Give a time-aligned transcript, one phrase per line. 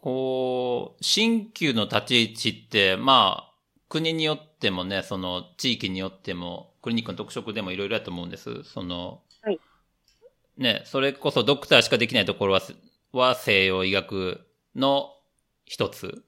[0.00, 3.54] こう、新旧の立ち位置って、まあ、
[3.88, 8.62] 国によってもね、その地域によっても、クリニックの特色でもいろいろだと思うんです。
[8.64, 9.60] その、はい。
[10.56, 12.62] ね、それこそドクターしかできないところは、
[13.12, 15.10] は西洋医学の
[15.64, 16.24] 一つ。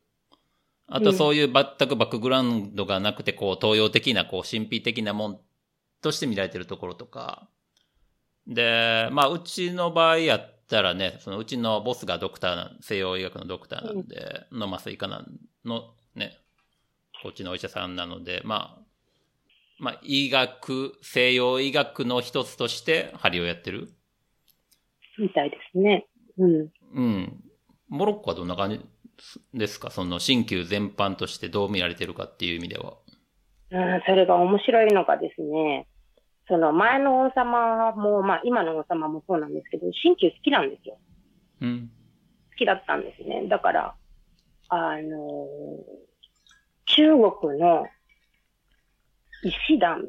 [0.87, 5.41] あとそういう全くバックグラウンドがなくて、こう、東洋的な、こう、神秘的なもん
[6.03, 7.49] として見られてるところとか。
[8.47, 15.27] で、まあ、うちの場合やったらね、そのうちのボスがドクターな、西洋医学のドクターなんで、うん、の麻酔科なん
[15.65, 16.39] のね、
[17.23, 18.83] こっちのお医者さんなので、まあ、
[19.79, 23.93] まあ、医学、西洋医学の一つとして針をやってる？
[25.19, 26.07] みたいですね。
[26.39, 26.69] うん。
[26.95, 27.45] うん。
[27.89, 28.81] モロッコはどんな感じ
[29.55, 29.91] ですか？
[29.91, 32.95] その新旧全般としてどう見られてるかっていう意味では。
[33.71, 35.87] うん、それが面白いのがですね、
[36.53, 40.99] その前の王様も、まあ今の王様もそうなんですけど、新旧好きなんですよ。
[41.63, 41.91] うん。
[42.51, 43.49] 好きだったんですね。
[43.49, 43.95] だから、
[44.69, 45.47] あの
[46.85, 47.09] 中
[47.41, 47.87] 国の
[49.41, 50.05] 医師団、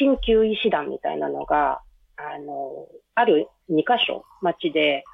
[0.00, 1.82] 新旧医師団みたいなのが、
[2.16, 5.04] あの、ある2箇所町で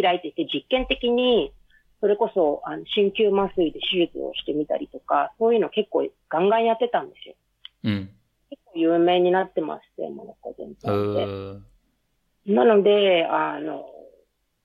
[0.00, 1.52] 開いていて、実験的に、
[2.00, 7.34] それこそ、あの、鍼灸麻酔で手術をしてみたりとか、そういうの結構ガンガンやってたんですよ。
[7.82, 8.10] うん。
[8.74, 10.90] 有名になってまして、モノコ全体
[12.46, 12.54] で。
[12.54, 13.84] なので、あの、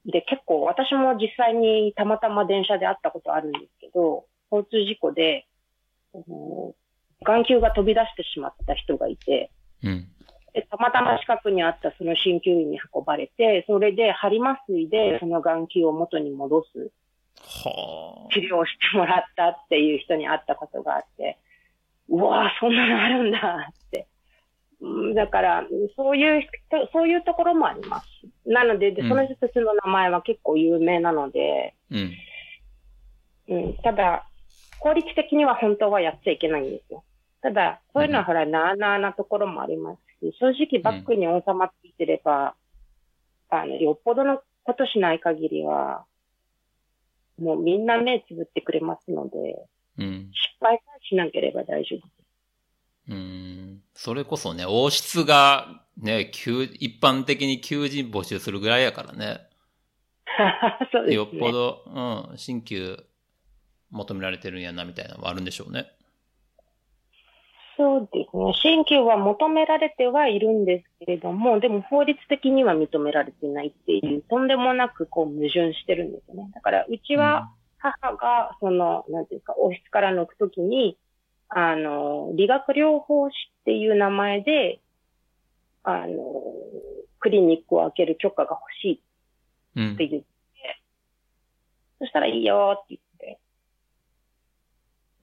[0.05, 5.45] で、結構私も実際にたまたま電車で会ったことあるんですけど、交通事故で、
[7.23, 9.51] 眼球が飛び出してしまった人がいて、
[9.83, 10.07] うん、
[10.53, 16.91] でたまたま近くにあったその鍼灸院に運ばれて、それで針麻酔でその眼球を元に戻す
[18.31, 21.37] 治療をしてもらったっていう人に会ったことがあって、
[22.09, 23.69] うわぁ、そんなのあるんだ。
[25.17, 26.47] だから、そういう、
[26.93, 28.07] そういうところもあります。
[28.45, 32.13] なので、その人たちの名前は結構有名なので、うん。
[33.49, 34.27] うん、ただ、
[34.79, 37.03] 法律的には本当はやっちゃいけないんですよ。
[37.41, 42.55] ただ、そういうのはほら、なあなあなところもありますし、正直バックに収まっていてれば、
[43.51, 46.05] うん、あの、よっぽどのことしない限りは、
[47.39, 49.65] もうみんな目つぶってくれますので、
[49.97, 52.16] うん、失敗さえしなければ大丈夫。
[53.09, 53.81] うん。
[53.93, 59.39] それこそね、王室がね、一般的に求人募集するぐらいやからね。
[60.91, 61.15] そうですね。
[61.15, 61.83] よっぽど、
[62.31, 63.03] うん、新旧
[63.91, 65.91] 求められてるんやな、みたいなのはあるんでしょうね。
[67.77, 68.53] そうですね。
[68.61, 76.49] 新旧は求められてはいるんですけれども、でも法律的には認められてないっていう、とんでもなくこう矛盾してるんですよね。
[76.55, 80.97] だから、うちは母が、その、なんていうか、王室から抜くときに、
[81.49, 84.81] あの、理学療法士っていう名前で、
[85.83, 86.23] あの、
[87.19, 89.01] クリニックを開ける許可が欲し
[89.77, 90.25] いって言って、うん、
[91.99, 93.39] そしたらいいよって言って、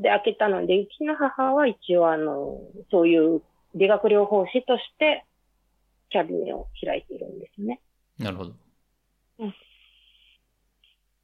[0.00, 3.42] で、開けたので、うちの母は一応あの、そういう
[3.74, 5.24] 理学療法士として、
[6.10, 7.80] キャビネを開いているんですね。
[8.18, 8.52] なるほど。
[9.40, 9.54] うん。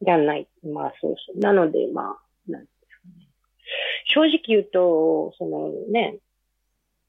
[0.02, 0.48] じゃない。
[0.64, 1.38] まあそうそう。
[1.38, 2.66] なので、まあ、なん。
[4.14, 6.16] 正直言うと、そのね、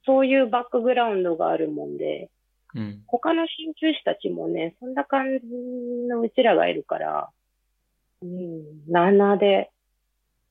[0.05, 2.29] そういうバックグラウンドがあるもんで、
[2.73, 5.47] うん、他の鍼灸師たちもね、そんな感じ
[6.07, 7.29] のうちらがいるから、
[8.21, 9.71] うん、なで、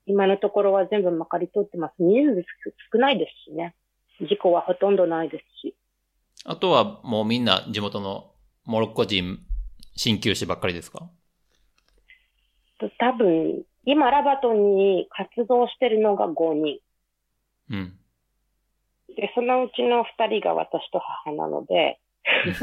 [0.07, 1.95] 今のところは全部まかり通ってます。
[1.99, 2.45] 人数
[2.93, 3.75] 少ないですしね。
[4.29, 5.75] 事故はほとんどないですし。
[6.45, 8.33] あとはもうみんな地元の
[8.65, 9.39] モロッコ人、
[9.97, 11.09] 鍼灸師ばっかりですか？
[12.99, 16.79] 多分、今ラバトンに活動してるのが5人。
[17.71, 17.97] うん。
[19.17, 21.99] で、そのうちの2人が私と母なので、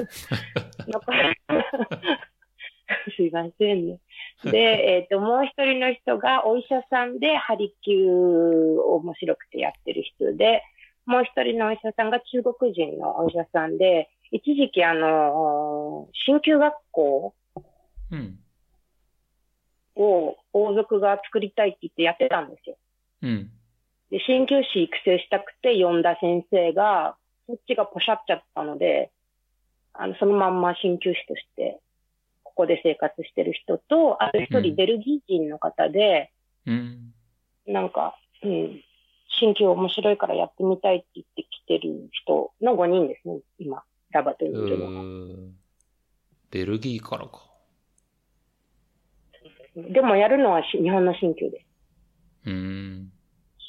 [3.16, 4.00] すいませんね。
[4.44, 10.64] で、えっ、ー、と、もう一人の人がお医者さんで、ハリキュー面白くてやってる人で、
[11.06, 17.34] もう一人のお医者さんが中国人のお医者さんで、一時期あの、鍼灸学校
[19.98, 22.78] を王族が作りたいって言ってやってたんですよ。
[23.24, 23.52] うん。
[24.12, 27.18] で、鍼灸師育成したくて呼んだ先生が、
[27.48, 29.12] そっちがポシャっちゃったので、
[29.94, 31.80] あの、そのまんま鍼灸師として
[32.44, 36.32] ここで生活してる人と、あと一人ベルギー人の方で、
[36.66, 37.14] うん、
[37.66, 38.82] なんか、うん、
[39.40, 45.52] 新旧面白いからやってみたいって言ってきてる人の5人ですね、今、ラバトにいるのが。
[46.50, 47.57] ベルギーからか。
[49.78, 52.50] でもやるのは日本の新旧です。
[52.50, 53.12] うん。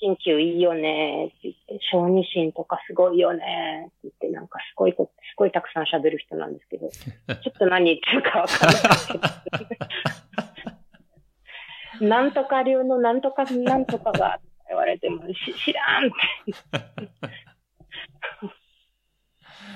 [0.00, 4.96] 鍼灸いいよねって言って、小児心とかすごいよねって言って、なんかすごい、す
[5.36, 6.88] ごいたくさん喋る人なんですけど、
[7.42, 9.74] ちょっと何言ってるかわかんないけ
[12.00, 12.08] ど。
[12.08, 16.14] なんとか流のなんとかなんとかが言われても、し知らんって。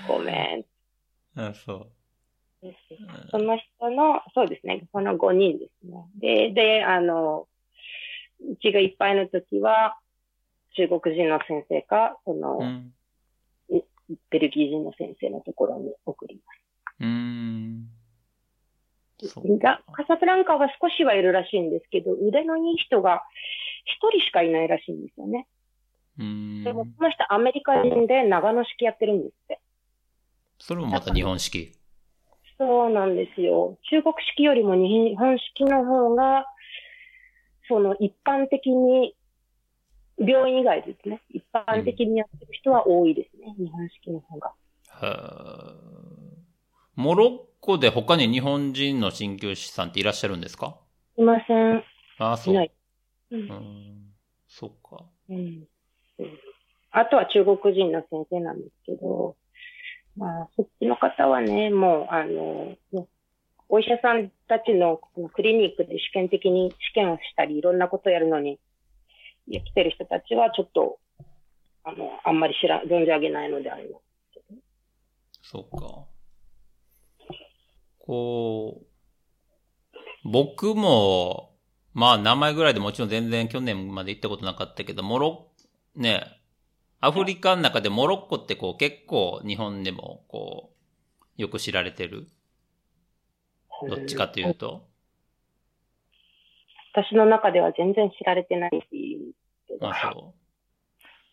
[0.07, 0.65] ごめん。
[1.37, 2.02] あ、そう。
[3.31, 6.05] その人の、そうですね、この5人ですね。
[6.21, 7.49] で、で、あの、
[8.41, 9.99] うちがいっぱいの時は、
[10.77, 12.93] 中国人の先生か、その、うん。
[14.31, 16.41] ベルギー人の先生のところに送り
[17.01, 17.89] まうーん。
[19.21, 19.41] そす。
[19.41, 23.23] うが、カサブランカは少しはいるらしいんですけど、腕のいい人が
[23.85, 25.47] 一人しかいないらしいんですよね。
[26.19, 26.93] うーでも、ん。
[26.93, 29.61] この人アメリカ人で長野式やってるんですって。
[30.59, 31.73] それもまた日本式。
[32.65, 33.77] そうなんですよ。
[33.91, 36.47] 中国式よりも日本式の方が、
[37.69, 39.17] その一般的に、
[40.19, 41.23] 病院以外ですね。
[41.31, 43.53] 一般的にやってる人は多いですね。
[43.59, 44.53] 日本式の方が。
[46.95, 50.79] モロッコで他に日本人の鍼灸師さんっていらっしゃるんですか？
[51.17, 51.83] いません。
[52.19, 52.55] ああ、そう。
[52.55, 52.73] いない。
[53.33, 53.37] う。
[53.37, 54.15] うんん。
[54.47, 55.05] そっか。
[55.31, 55.67] うん。
[56.93, 59.35] あとは中国人の先生なんですけど、
[60.17, 62.77] まあ、そっちの方はね、もう、あの、
[63.69, 65.01] お医者さんたちの
[65.33, 68.59] クリニックで試験的に試験をしたり、いろんなことをやるのに、
[69.49, 70.99] や来てる人たちはちょっと、
[71.85, 74.03] あの、あんまり知ら、存じ上げないのであります。
[75.43, 76.05] そうか。
[77.99, 78.87] こう、
[80.25, 81.57] 僕も、
[81.95, 85.49] まあ名前ぐらいでもちろん全然去年まで行ったことなかったけど、モロ
[85.97, 86.42] ッ、ね、
[87.05, 90.71] アフリカの中でモロッコってこう結構日本でもこ
[91.37, 92.29] う、よく知られてる？
[93.89, 94.87] どっちかというと？
[96.95, 99.35] 私の中では全然知られてないし、
[99.81, 100.35] あ、そ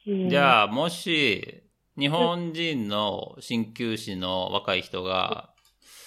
[0.07, 0.11] う。
[0.11, 1.61] うんじゃあ、もし、
[1.99, 5.51] 日本人の鍼灸師の若い人が、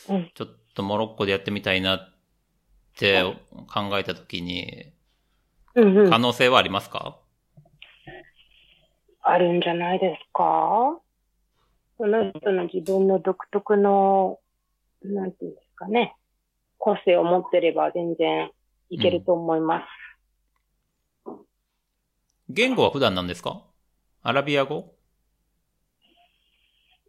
[0.09, 2.15] うんちょっとモロッコでやってみたいなっ
[2.97, 3.23] て
[3.73, 4.93] 考えたときに、
[5.75, 7.19] 可能性はありますか？
[9.23, 10.99] あるんじゃないですか？
[11.99, 14.41] その人の自分の独特の、
[15.05, 16.17] なんていうんですかね、
[16.79, 18.51] 個性を持ってれば全然
[18.91, 19.85] いけると思いま
[21.27, 21.33] す。
[22.49, 23.63] 言語は普段なんですか？
[24.23, 24.93] アラビア語？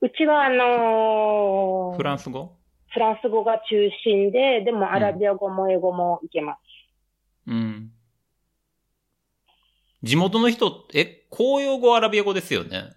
[0.01, 2.57] うちはあのーフランス語？
[2.89, 6.59] フランス語が中心で、でもアラビア語も英語もいけます。
[7.47, 7.91] うん。
[10.03, 12.91] 地元の人、え、公用語アラビア語ですよね？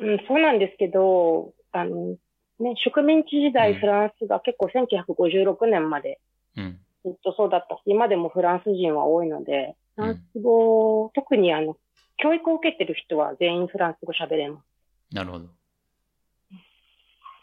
[0.00, 2.16] うん、そうなんですけど、あの、
[2.60, 6.20] ね、植民地時代うんフランスが結構1956年まで
[6.56, 6.78] うん。
[7.04, 11.76] ずっとそうだったし、今でもフランス人は多いので、フランス語、特にあの、
[12.18, 15.14] 教育を受けてる人は全員フランス語喋れます。
[15.14, 15.46] なるほど。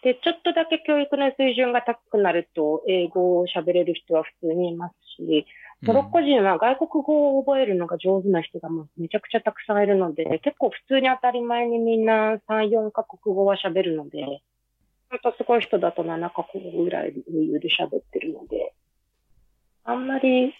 [0.04, 5.46] で、ちょっとだけ教育の水準が高くなると、英語を喋れる人は普通にいますし、
[5.82, 14.42] モロッコ人は外国語を覚えるのが上手な人がもうめちゃくちゃたくさんいるので、結構普通に当たり前にみんな3、4カ国語は喋るので、
[15.10, 18.74] 本当すごい人だと7カ国語ぐらい余裕で喋ってるので、
[19.84, 20.54] あんまり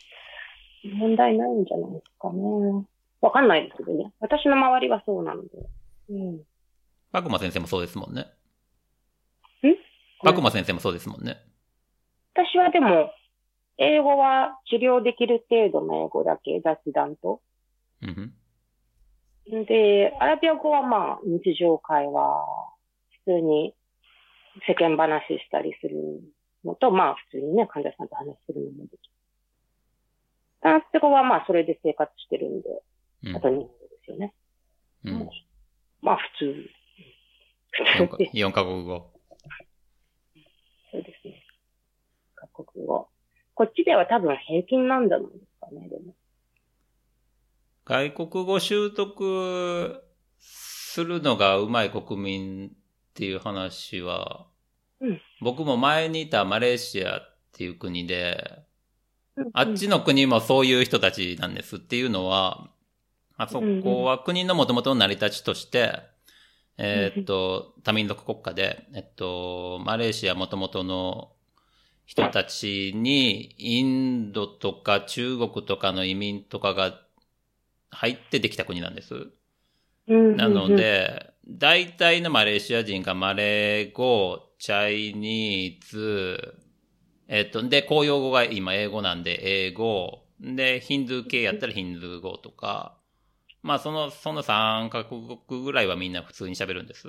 [0.84, 2.86] 問題ないんじゃないですかね。
[3.22, 4.12] わかんないですけどね。
[4.20, 5.50] 私の周りはそうなので。
[6.10, 6.42] うん。
[7.14, 8.22] パクマ先生もそうですもんね。
[8.22, 8.26] ん
[10.24, 11.38] パクマ先生もそうですもんね。
[12.36, 13.12] 私はでも、
[13.78, 17.42] 英語は治療できる程度の英語だけ、雑談と。
[18.02, 18.34] うん。
[19.66, 22.46] で、アラビア語はまあ、日常会話、
[23.26, 23.74] 普通に
[24.68, 25.96] 世間話したりする
[26.64, 29.14] のと、まあ、普通にね、患者さんと話するのもできる。
[30.62, 32.70] フランス語はまあ、それで生活してるんで、
[33.26, 34.34] うんあと日本語ですよね。
[35.06, 35.30] うん。
[36.02, 36.70] まあ、普通。
[37.74, 38.38] 4か普通です。
[38.38, 39.12] 4カ国語。
[40.92, 41.44] そうですね。
[42.36, 43.10] 各国語。
[43.56, 46.16] こっちでは多分平均なんじゃないですかね、でも。
[47.86, 50.04] 外国語習得
[50.40, 52.72] するのが上手い国民っ
[53.14, 54.48] ていう話は、
[55.02, 55.22] うん。
[55.42, 58.64] 僕も前にいたマレーシアっていう国で、
[59.54, 59.76] あっうん。
[59.76, 62.70] ちの国もそういう人たちなんですっていうのは、
[63.36, 66.00] あそこは国の元々の成り立ちとして、
[66.78, 71.33] えーっと、多民族国家で、えっと、マレーシア元々の
[72.06, 77.00] 人たちに、インドとか中国とかの移民とかが
[77.90, 79.14] 入ってできた国なんです。
[80.08, 86.56] うんなの、で、大体のマレーシア人がマレー語、チャイニーズ、
[87.28, 92.98] えっと、で、公用語が今英語なんで英語、で、ヒンドゥー系やったらヒンドゥー語とか、
[93.62, 97.08] まあその、その3カ国ぐらいはみんな普通に喋るんです。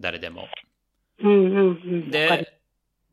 [0.00, 0.48] 誰でも。
[1.20, 1.70] うんうんう
[2.06, 2.10] ん。
[2.10, 2.57] で、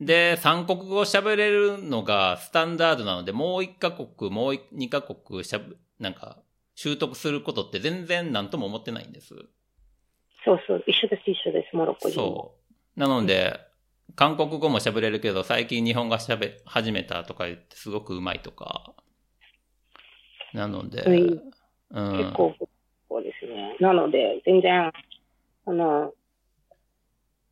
[0.02, 5.66] で、三国語喋れるのがスタンダードなので、もう一カ国、もう二カ国しゃべ、
[6.00, 6.40] なんか、
[6.76, 9.34] 習得することって全然何とも思ってないんです。
[10.44, 12.26] そうそう、一緒です、一緒です、モロッコ人も。
[12.26, 12.56] そ
[12.98, 13.00] う。
[13.00, 13.60] なので、
[14.16, 18.94] 韓国語も喋れるけど、最近日本語喋、始めたとか言ってすごくうまいとか。
[20.54, 21.52] なので、うん
[21.92, 22.18] うん。
[22.18, 22.56] 結構、
[23.10, 23.78] そうですね。
[23.80, 24.92] なので、全然、
[25.66, 26.14] あの、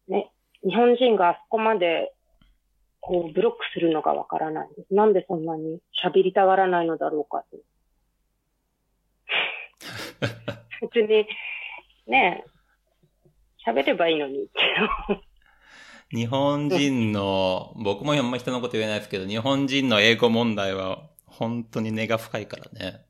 [0.07, 0.31] ね、
[0.63, 2.12] 日本人があそこまで、
[3.05, 4.93] こう、ブロックするのがわからないです。
[4.93, 7.57] なんでそんなに喋りたがらないのだろうかと。
[10.81, 11.27] 別に、
[12.07, 12.45] ね
[13.67, 14.49] え、喋ればいいのに。
[16.11, 23.01] 日本人の、僕もあんま人のこと言えないですけど、日本人の英語問題は本当に根が深いからね。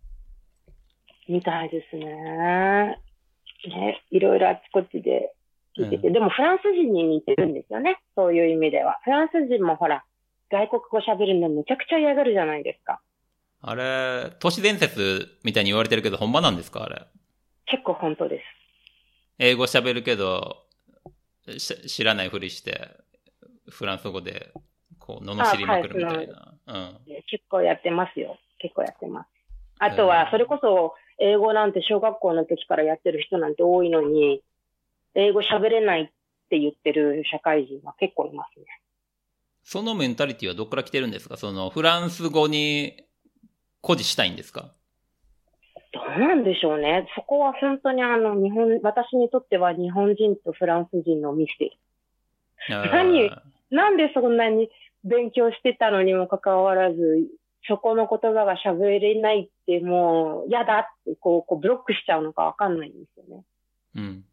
[1.29, 2.05] みたいですね。
[3.67, 5.35] ね、いろいろあちこちで
[5.77, 7.99] 聞いてて、でもフランス人に似てるんですよね。
[8.15, 8.99] そういう意味では。
[9.03, 10.03] フランス人もほら、
[10.51, 13.01] 外国語喋るのめちゃくちゃ嫌がるじゃないですか。
[13.61, 16.83] あれ、都市伝説みたいに言われてるけど、ほんまなんですか？
[16.83, 17.01] あれ。
[17.65, 18.43] 結構本当です。
[19.39, 20.65] 英語喋るけど、
[21.57, 22.89] し知らないふりして、
[23.69, 24.51] フランス語で、
[24.99, 26.53] こう、罵りまくるみたいな。
[26.67, 26.99] うん。
[27.29, 28.37] 結構やってますよ。
[28.59, 29.27] 結構やってます。
[29.79, 34.41] あとは、それこそ、英語なんて小学校の時からやってる人なんて多いのに、
[35.15, 36.05] 英語喋れないっ
[36.49, 38.65] て言ってる社会人は結構いますね。
[39.63, 41.37] そのメンタリティはどっから来てるんですか？
[41.37, 43.05] その、フランス語に
[43.81, 44.71] 誇示したいんですか？
[45.93, 47.07] どうなんでしょうね。
[47.15, 52.91] そこは本当にあの、日本、私にとっては日本人とフランス人のミステリー。
[52.91, 53.29] 何
[53.69, 54.69] なんでそんなに
[55.03, 57.27] 勉強してたのにもかかわらず、
[57.67, 63.43] そこの言葉が喋れないってもう嫌だってこう、こうブロックしちゃうのかわかんないんですよね。
[63.95, 64.25] うん。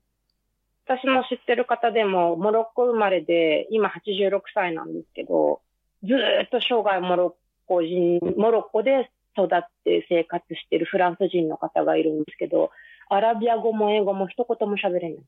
[0.90, 5.60] 私の知ってる方でも、モロッコ生まれで、今86歳なんですけど、
[6.02, 7.32] ずーっと生涯モロッ
[7.68, 12.72] コ人、モロッコで育って生活してるフランス人の方がいるんですけど、
[13.08, 15.24] アラビア語も英語も一言も喋れない。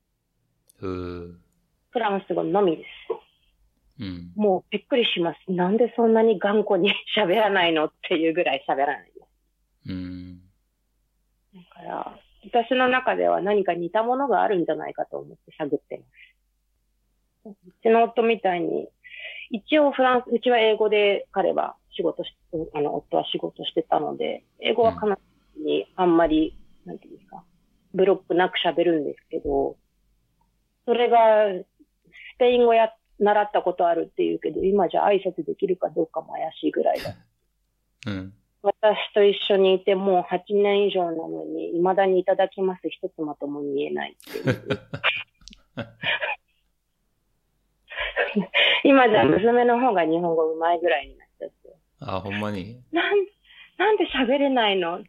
[0.81, 1.39] フ
[1.95, 4.03] ランス語のみです。
[4.03, 4.33] うん。
[4.35, 5.53] もうびっくりします。
[5.53, 7.85] なんでそんなに頑固に喋らないの？
[7.85, 9.21] っていうぐらい喋らないで
[9.87, 9.91] す。
[9.91, 10.41] うん。
[11.55, 17.57] だから、私の中では何か似たものがあるんじゃないかと思って探ってます。
[17.67, 18.89] うちの夫みたいに、
[19.51, 22.35] 一応フランス、うちは英語で彼は仕事し、
[22.75, 25.19] あの、夫は仕事してたので、英語は彼女
[25.65, 27.45] にあんまり、なんていうんですか、
[27.95, 29.77] ブロックなく喋るんですけど、
[30.87, 31.19] それが、
[32.37, 37.15] スペイン語や、習ったことあるっていうけど、今じゃ挨拶できるかどうかも怪しいぐらいだ。
[38.09, 38.35] うん。
[38.63, 44.17] 私と一緒にいてもう8年以上なのに、未だにいただきます一つまともに言えないいう。
[48.85, 51.77] 今じゃ娘の方が日本語上手いぐらいになっちゃって。
[52.01, 52.81] あ、ほんまに？
[52.93, 53.19] なん、
[53.79, 54.93] なんで喋れないの？
[54.93, 55.01] わ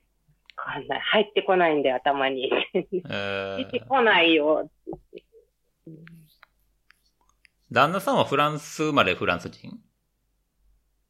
[0.55, 0.99] かんない。
[0.99, 2.51] 入ってこないんで頭に。
[2.73, 2.85] え
[3.59, 4.69] 出てー、こないよ。
[7.71, 9.79] 旦那さんはフランス生まれフランス人？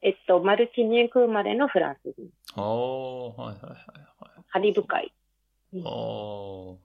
[0.05, 2.29] えっと、マルチニューク生まれのフランス人。
[2.61, 3.71] おー、はいはいはい
[4.19, 4.43] はい。
[4.51, 5.13] カリブ海。
[5.81, 6.77] おー。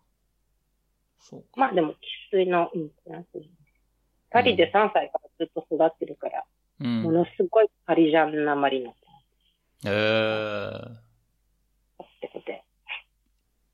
[1.18, 1.46] そうか。
[1.56, 1.94] まあでも、
[2.30, 3.50] 生粋の、うん、フランス人。
[4.30, 6.44] パリで3歳からずっと育ってるから、
[6.80, 7.02] うん。
[7.02, 9.00] ものすごいパリジャンなまりになって
[9.87, 10.84] えー、
[12.04, 12.62] ってことで。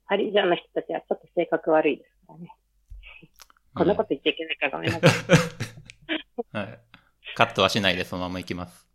[0.06, 2.50] パリジャンの人たちはちょっと性格悪いですからね。
[3.74, 5.10] こんなこと言っちゃいけないからごめんなさい。
[6.56, 6.78] はい。
[7.34, 8.93] カットはしないでそのまま行きます。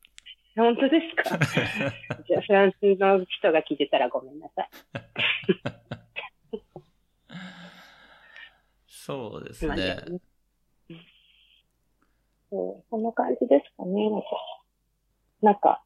[0.59, 1.37] 本当ですか？
[2.27, 4.69] じゃあフランスの人が聞いてたらごめんなさい。
[8.87, 9.97] そうですまあね。
[10.07, 10.21] うん
[12.51, 14.09] そう、そんな感じですかね。
[15.43, 15.83] なんか、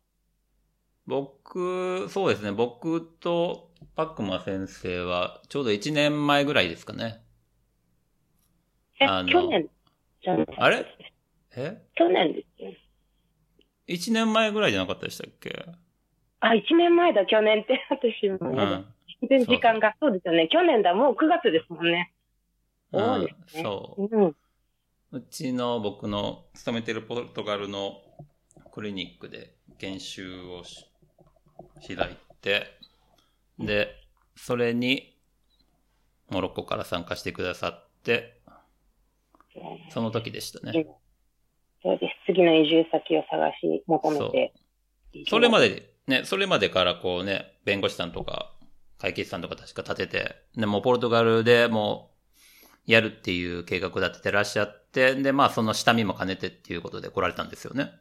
[1.06, 2.54] 僕、そうですね。
[2.54, 7.22] 僕とパックマ先生はちょうど1年前ぐらいですかね。
[9.02, 9.70] え去年
[10.22, 10.86] じゃあれ？
[11.58, 11.82] え？
[11.96, 12.72] 去年ですよ。
[13.88, 15.66] ?1 年前ぐらいじゃなかったでしたっけ？
[16.40, 17.80] あ、1年前だ、去年って。
[17.90, 18.94] 私もね、うん。
[19.30, 19.96] 全然時間が。
[20.00, 20.48] そうですよね。
[20.50, 22.14] 去年だ、もう9月ですもんね。
[22.92, 23.36] そううんね。
[23.48, 24.04] そう。
[24.18, 24.36] うん。
[25.12, 28.02] うちの僕の勤めてるポルトガルの
[28.72, 30.86] クリニックで研修をし
[31.88, 32.66] 開いて、
[33.60, 33.96] で、
[34.36, 35.16] それに
[36.30, 38.42] モロッコから参加してくださって、
[39.90, 40.88] その時でしたね。
[41.84, 42.13] そうです。
[42.26, 44.54] 次の移住先を探し求めて。
[45.28, 48.54] それまで、ね、それまでからこうね、弁護士さんとか、
[48.98, 52.12] 会計士さんとか確か立てて、でもうポルトガルでも
[52.88, 57.92] う、やるっていう計画立ててらっしゃって、で、まあその下見も兼ねてっていうことで来られたんですよね。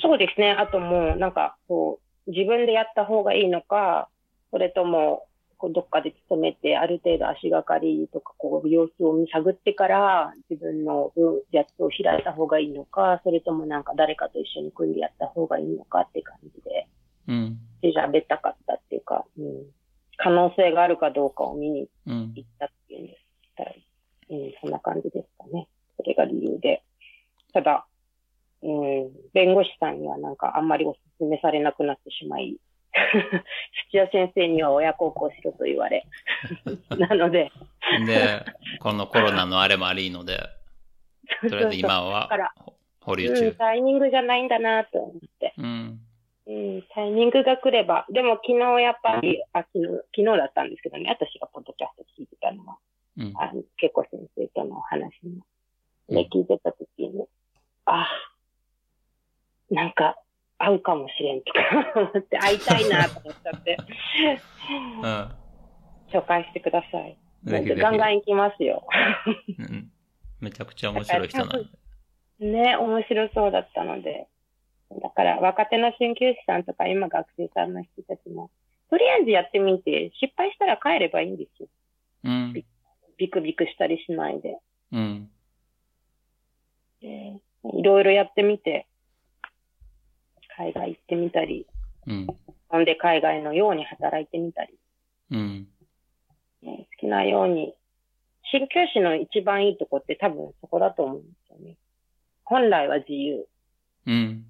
[0.00, 0.50] そうですね。
[0.52, 4.08] あともう、なんか、こう、自分でやった方がいいのか、
[4.50, 5.26] それとも、
[5.62, 16.88] こうどっかで勤めて、ある程度足がかりとか、こう、様子を見探ってから、自分のうんやつを開いた方がいいのか、それともなんか誰かと一緒に組んでやった方がいいのかって感じで、
[17.28, 17.58] うん。
[17.80, 19.66] 調べたかったっていうか、うん、
[20.16, 22.32] 可能性があるかどうかを見にうん。
[22.34, 23.72] 行ったっていうんですたら、
[24.30, 25.68] うん、そんな感じですかね。
[25.96, 26.82] それが理由で。
[27.52, 27.86] ただ、
[28.62, 32.56] うん、弁護士さんにはなんかあんまりお勧めされなくなってしまい、
[33.90, 36.06] 土屋先生には親孝行しろと言われ。
[36.98, 37.50] なので、
[38.06, 38.44] で、
[38.80, 40.38] このコロナのあれもありので、
[41.48, 43.52] とりあえず今はほ保留うん、中。
[43.52, 45.54] タイミングじゃないんだなと思って。
[45.58, 46.00] うん。
[46.44, 48.04] うん、タイミングが来れば。
[48.10, 52.78] でも昨日やっぱり、あ、昨日、昨日だったんですけどね、私がポッドキャスト聞いてたのは、
[53.16, 53.32] うん。
[53.36, 55.44] あの、結構先生とのお話も、
[56.08, 57.26] うんね、聞いてた時に、
[57.86, 58.08] あ、
[59.70, 60.16] なんか、
[60.62, 63.76] 会うかもしれんとか思って、 会いたいなと思っちゃって、
[65.02, 66.16] うん。
[66.16, 67.16] 紹介してください。
[67.44, 68.86] ぜひぜひガンガン行きますよ。
[69.58, 69.90] うん
[70.40, 71.48] めちゃくちゃ面白い人なん
[72.40, 72.46] で。
[72.46, 74.26] ね、面白そうだったので。
[75.00, 78.50] だから、若手の鍼灸師さんとか、今学生さんの人たちも、
[78.90, 81.68] とりあえずやってみて、失敗したら帰ればいいんですよ。
[82.24, 82.52] うん。
[83.16, 84.58] ビクビクしたりしないで。
[84.90, 85.30] うん。
[87.00, 87.40] で
[87.74, 88.88] いろいろやってみて、
[90.56, 91.66] 海外行ってみたり、
[92.06, 92.26] うん。
[92.68, 94.74] ほんで海外のように働いてみたり、
[95.30, 95.68] うん。
[96.62, 97.74] ね好きなように。
[98.52, 101.76] 鍼灸師の一番いいとこって多分そこだと思うんですよね。
[102.44, 103.46] 本来は自由。
[104.06, 104.44] うん。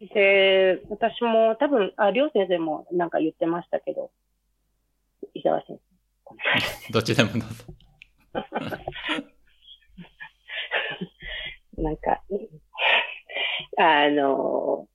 [0.00, 4.10] で、私も多分、あ、りょう先生もなんか言ってましたけど、
[5.34, 5.94] 伊沢先生。
[6.92, 7.46] どっちでもどうぞ。
[11.78, 12.22] なんか、
[13.78, 14.86] あの、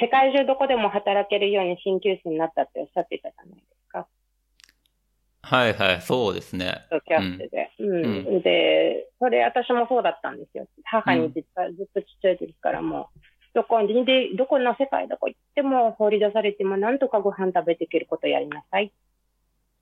[0.00, 4.06] 世界中どこでも働けるように鍼灸師になったっておっしゃってたじゃないですか。
[5.42, 6.86] はいはい、そうですね。
[7.06, 7.70] キャストで。
[7.78, 8.38] うん。
[8.38, 10.66] うで、それ私もそうだったんですよ。
[10.84, 13.20] 母に実はずっとちっちゃい時からもう、
[13.54, 18.94] どこにで、どこの世界どこ行っても放り出されてもなんとかご飯食べていけることやりなさいって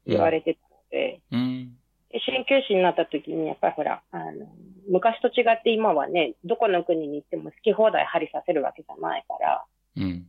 [0.06, 1.72] 言われてたので、うん。
[2.12, 4.46] で鍼灸師になった時に、やっぱりほら、あの、
[4.88, 9.64] 昔と違って今はね、どこの国に行っても好き放題針させるわけじゃないから、
[9.96, 10.26] うん。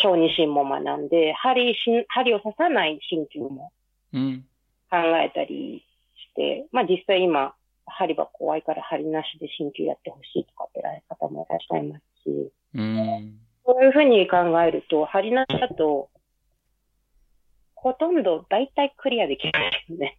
[0.00, 3.72] 小児診も学んで、針し、針を刺さない鍼灸も
[4.12, 4.46] うん。
[4.88, 7.54] 考えたりして、まあ実際今、
[7.86, 13.38] 針は怖いから針なしで鍼灸やってほしいとかって方もいらっしゃいますし、うん。
[13.66, 16.10] そういうふうに考えると、針なしだと、
[17.74, 20.18] ほとんど大体クリアできないですね。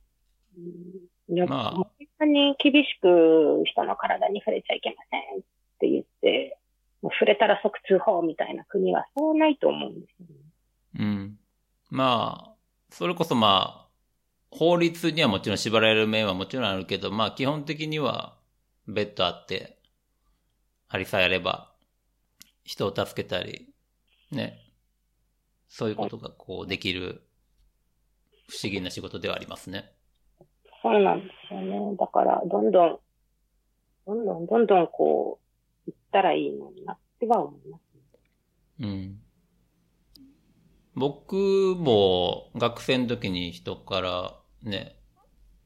[1.30, 1.88] うん、やっぱ、まあ本
[2.20, 5.44] 当に厳しく人の体に触れちゃいけませんっ
[5.80, 6.58] て言って、
[7.02, 10.36] もう触れたら即通報みたいな国はそうないと思うんですよね。
[11.00, 11.40] うん。
[11.90, 12.56] まあ、
[12.90, 13.86] それこそまあ、
[14.52, 18.38] 法律にはもちろん縛られる面はもちろんあるけど、まあ基本的には
[18.88, 19.80] 別途あって、
[20.88, 21.74] 針さえあれば、
[22.64, 23.70] 人を助けたり、
[24.32, 24.62] ね。
[25.68, 27.22] そういうことがこうできる
[28.48, 29.92] 不思議な仕事ではありますね。
[30.86, 31.98] そうなんですよね。
[31.98, 33.00] だから、どんどん、
[34.06, 35.40] どんどんどんどんこ
[35.88, 37.82] う、行ったらいいのになっては思います。
[38.82, 39.20] うん。
[40.94, 44.96] 僕も学生の時に人からね、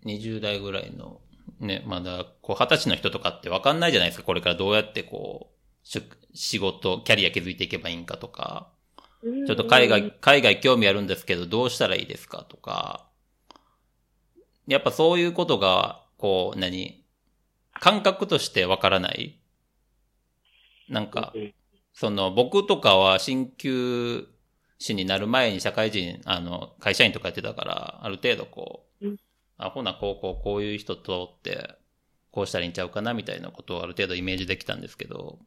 [0.05, 1.19] 20代ぐらいの
[1.59, 4.25] ね、まだこう二十歳の人とかってわかんないじゃないですか。
[4.25, 6.01] これからどうやってこう、し
[6.33, 8.71] 仕事、キャリア築いていけばいいんかとか、
[9.21, 13.08] ちょっと海外、海外興味あるんですけどどうしたらいいですかとか、
[14.69, 17.03] やっぱそういうことが、こう、何？
[17.73, 19.41] 感覚としてわからない？
[20.87, 21.53] なんか、うん
[21.91, 24.27] その、僕とかは鍼灸
[24.77, 29.17] 師になる前に社会人、あの、会社員とかやってたから、ある程度こう、うん。
[29.57, 31.75] あ、ほな、こう、こう、こういう人とって、
[32.31, 35.39] こうしたらいいんちゃうかな、みたいなことをある程度イメージできたんですけど、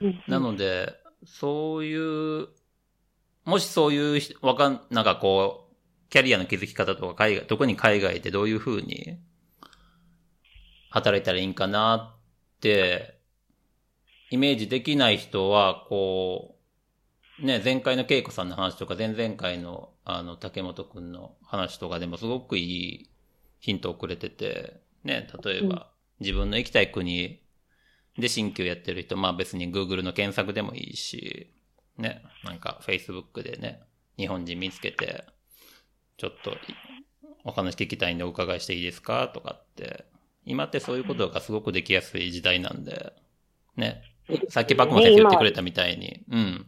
[0.00, 0.94] うんなので、
[1.24, 2.48] そういう、
[3.44, 5.65] もしそういう人、わかん、なんかこう、
[6.08, 9.18] キャリアの築き方とか海外、特に海外でどういうふうに
[10.90, 13.18] 働いたらいいんかなって、
[14.30, 16.56] イメージできない人は、こ
[17.40, 23.10] う、ね、前回の恵子さんの話とか、前々回の、あの、竹本くんの話とかでもすごくいい
[23.60, 25.90] ヒントをくれてて、ね、例えば、
[26.20, 27.40] 自分の行きたい国
[28.18, 31.52] で新旧やってる人、まあ別に Google の検索でもいいし、
[31.98, 33.82] ね、なんか Facebook でね、
[34.16, 35.24] 日本人見つけて、
[36.16, 36.56] ちょっと
[37.44, 39.28] お話聞きたいんでお伺いしていいですか？
[39.28, 40.04] とかって、
[40.44, 43.12] 今ってそういうことがすごくできやすい時代なんで、
[43.76, 44.02] ね、
[44.48, 46.66] さっきパクモ先生言ってくれたみたいに、うん。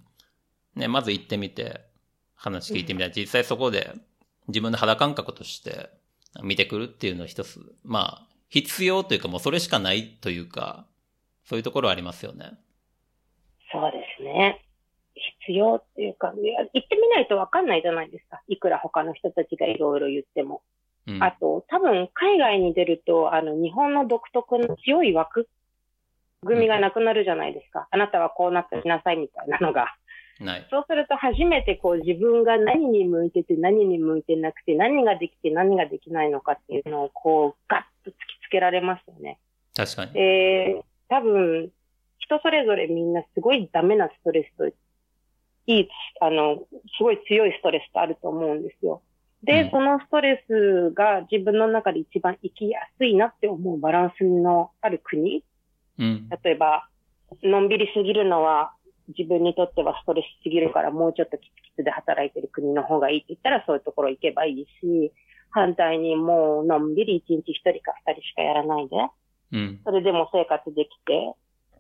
[0.76, 1.80] ね、まず行ってみて、
[2.34, 3.92] 話聞いてみたら、実際そこで
[4.46, 5.90] 自分の肌感覚として
[6.42, 10.87] 見てくるっていうのは一つ、まあ、必要というかもうそれしかないというか、
[11.44, 12.52] そういうところありますよね。
[13.72, 14.64] そうですね。
[15.48, 18.42] 必要っていうか、いや行ってみないとわかんないじゃないですか。
[18.48, 20.62] いくら他の人たちがいろいろ言っても。
[21.06, 21.22] うん。
[21.22, 25.48] あと、多分海外に出ると、あの、日本の独特の強い枠
[26.44, 27.88] 組みがなくなるじゃないですか。
[27.90, 29.96] あなたはこうなってきなさいみたいなのが。
[30.38, 30.66] ない。
[30.70, 39.38] そうすると初めてこう自分が何に向いてて何に向いてなくて何ができて何ができないのかっていうのをこうガッと突きつけられますよね。
[39.74, 40.16] 確かに。
[40.16, 41.70] えー、多分
[42.18, 44.64] 人それぞれみんなすごいダメなストレスと、
[45.68, 45.88] いい、
[46.20, 49.02] あの、すごい強いストレスとあると思うんですよ。
[49.44, 55.44] で、うんそのストレスが自分の中で一番生きやすいなって思うバランスのある国
[55.98, 56.28] うん。
[56.42, 56.88] 例えば、
[57.42, 58.72] のんびりすぎるのは
[59.16, 65.12] 自分にとってはストレスすぎるからもうちょっとキツキツで働いてる国の方がいいって言ったらそういうところ行けばいいし、
[65.50, 68.96] 反対にもうのんびり一日一人か二人しかやらないで、
[69.52, 69.81] うん。
[69.85, 71.35] それでも生活できて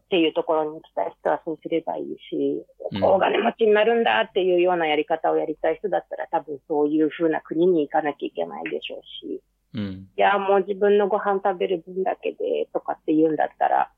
[0.08, 9.42] っていうところに行きたい人はそうすればいいし、うん大金持ちになるんだっていうようなやり方をやりたい人だったら多分そういう風な国に行かなきゃいけないでしょうし、
[9.74, 10.08] うん。
[10.16, 13.90] いや、もう自分のご飯食べる分だけでとかって言うんだったら、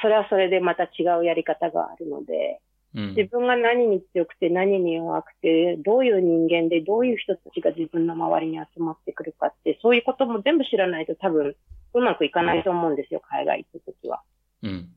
[0.00, 2.60] それはそれでまた違うやり方があるので、
[2.94, 3.14] うん。
[3.14, 11.54] 自分が何に強くて何に弱くて、どういう人間でどういう人たちが自分の周りに集まってくるかって、そういうことも全部知らないと多分
[11.94, 14.22] うまくいかないと思うんですよ、海外行った時は。
[14.62, 14.88] うん。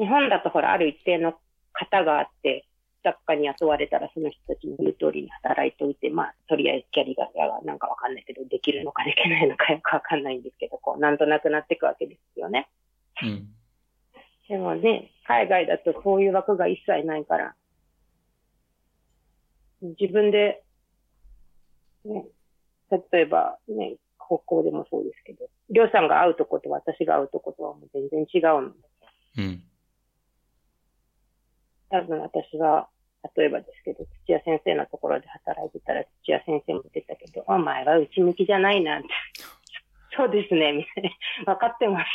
[0.00, 1.34] 日本だとほら、ある一定の
[1.74, 2.64] 型があって、
[3.04, 12.70] 雑貨に雇われたらその人たちの言う通りに働いておいて、まあ、とりあえずキャリアがなんかわかんないけど、できるのかできないのかよくわかんないんですけど、こう、なんとなくなっていくわけですよね。
[13.22, 13.48] うん。
[14.48, 17.54] でもね、海外だとこういう枠が一切ないから、
[19.82, 20.62] 自分で、
[22.06, 22.24] ね、
[23.12, 28.78] 例えばね、高校でもそうですけど、りょうさんが会うとこと私が会うとことはもう全然違うので、
[29.38, 29.62] うん。
[31.90, 32.88] 多分私は、
[33.36, 39.08] 例えばですけど、土屋先生のところで働いてたら、土屋先生も言ってたけど、お前は内向きじゃないなって。
[40.16, 41.04] そうですね、みたい
[41.46, 41.54] な。
[41.54, 42.06] 分かってます。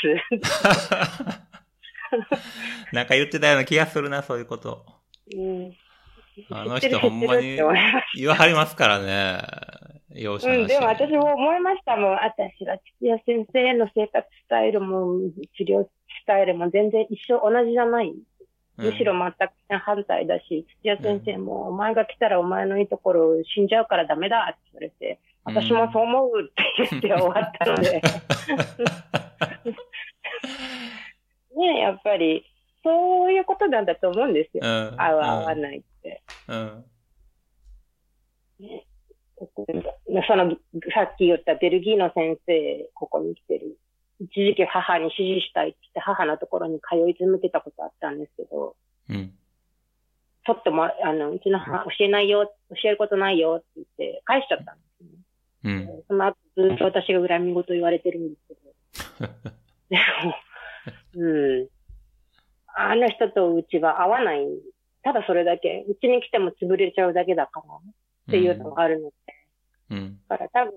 [2.94, 4.86] なんか言ってたような気がするな、そういうこと。
[5.36, 5.76] うん
[6.52, 9.40] あの人ほんまに言わはりますからね。
[10.10, 12.12] 容赦なしにうん、でも私も思いましたもん。
[12.16, 15.20] 私は土屋先生の生活スタイルも、
[15.58, 15.90] 治療ス
[16.26, 18.14] タイルも全然一緒、同じじゃない。
[18.78, 19.52] むしろ全く
[19.84, 28.02] 反対だし、土屋先生も、お前が来たらお前のいいところ死んじゃうからダメだって言われて、私もそう思うって言って終わったので。
[31.56, 32.46] ねやっぱり、
[32.84, 34.64] そういうことなんだと思うんですよ。
[34.64, 34.96] うん。
[35.02, 36.22] 合う合わないって。
[36.48, 36.86] うん。
[40.28, 40.56] その、
[40.94, 43.78] さっき言ったベルギーの先生、ここに来てる。
[44.20, 48.76] 一時期母に指示したいって言って、母のところに通い続けたことあったんですけど、
[49.10, 49.34] うん。
[50.46, 55.90] ちょっとも、あの、うちの母、教えないよ、教えることないよって言って、返しちゃったんですよね。
[55.90, 56.04] うん。
[56.08, 59.34] その後、ずっと私が恨み事言われてるんですけど。
[59.90, 60.36] でも、
[61.16, 61.68] うん。
[62.78, 64.46] あの人とうちは合わない。
[65.02, 65.86] ただそれだけ。
[65.88, 67.80] うちに来ても潰れちゃうだけだから、っ
[68.30, 69.16] ていうのがあるので。
[69.92, 70.20] うん。
[70.28, 70.74] だから多分、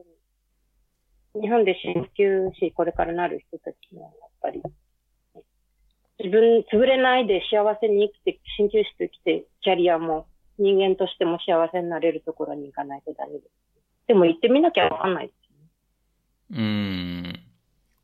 [1.41, 4.63] 日本で鍼灸師これからなる人たちも、やっぱり、
[6.19, 10.27] 自分、潰れないで幸せに生きて、鍼灸師と生きて、キャリアも
[10.59, 13.45] 人間としても幸せになれるところに行かないとダメです。
[14.09, 15.33] でも行ってみなきゃわかんないで
[16.49, 16.59] すね。
[16.59, 17.41] うん。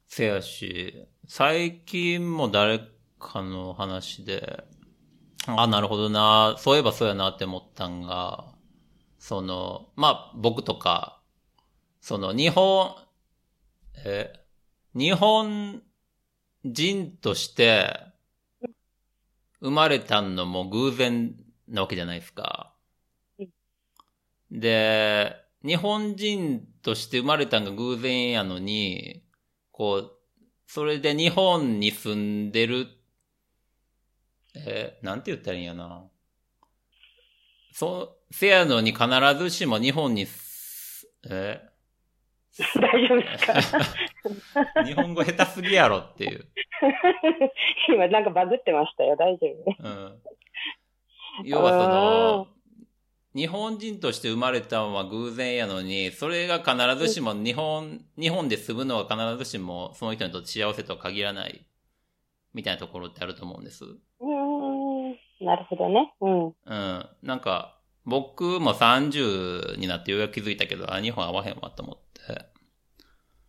[0.07, 2.81] せやし、最近も誰
[3.18, 4.64] かの話で、
[5.47, 8.55] あ、なるほどな、そういえばそうやなって思ったんが、
[9.18, 11.20] その、まあ、僕とか、
[12.01, 12.94] その、日本、
[13.97, 14.33] え、
[14.95, 15.83] 日本
[16.65, 18.13] 人として、
[19.59, 21.35] 生まれたのも偶然
[21.67, 22.77] なわけじゃないですか。
[24.51, 29.23] で、日本人として生まれたんが偶然やのに、
[29.73, 30.13] こう、
[30.67, 32.89] それで日本に住んでる、
[34.57, 36.09] えーなんて言ったらいいんやな。
[37.73, 39.07] そう、せやのに必
[39.39, 41.61] ずしも日本にす、え
[42.81, 43.79] 大丈夫ですか？
[44.81, 46.47] ー 日本語下手すぎやろっていう。
[47.88, 49.17] 今なんかバグってましたよ。
[49.17, 49.88] 大丈夫。
[49.88, 50.23] うん。
[51.45, 52.47] 要はその、
[53.35, 61.67] 日本人として生まれたのは偶然やのに、それが必ずしも日本、日本で住むのは必ずしもその人にとって幸せとは限らない、
[62.53, 63.85] みたいなところってあると思うんです。
[63.85, 66.14] うーなるほどね。
[66.21, 66.47] うん。
[66.47, 67.09] うん。
[67.23, 72.04] なんか、僕も30になってようやく気づいたけど、あ、日本合わへんわと思って。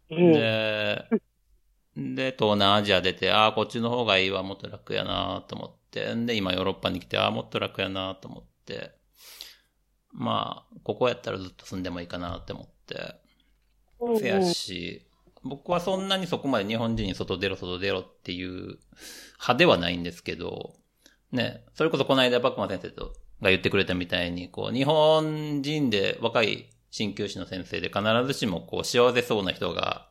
[0.09, 0.33] うん。
[0.33, 1.05] で、
[1.95, 6.13] で、東南アジア出て、ああ、こっちの方がいいわ、もっと楽やなと思って。
[6.15, 8.91] で、今ヨーロッパに来て、ああ、もっと楽やなと思って。
[10.11, 12.95] まあ、ここやったらずっと住んでもいいかなって思って。
[13.99, 15.07] うんせやし、
[15.43, 18.77] 僕はそんなにそこまで日本人に外出ろ、外出ろっていう
[19.33, 20.75] 派ではないんですけど、
[21.31, 30.07] ね、それこそこの間バックマン先生とが言ってくれたみたいに、こう、日本人で若い鍼灸師の先生で必ずしもこう、幸せそうな人が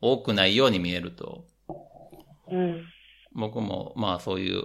[0.00, 1.46] 多くないように見えると、
[2.50, 2.84] うん。
[3.32, 4.64] 僕もまあそういう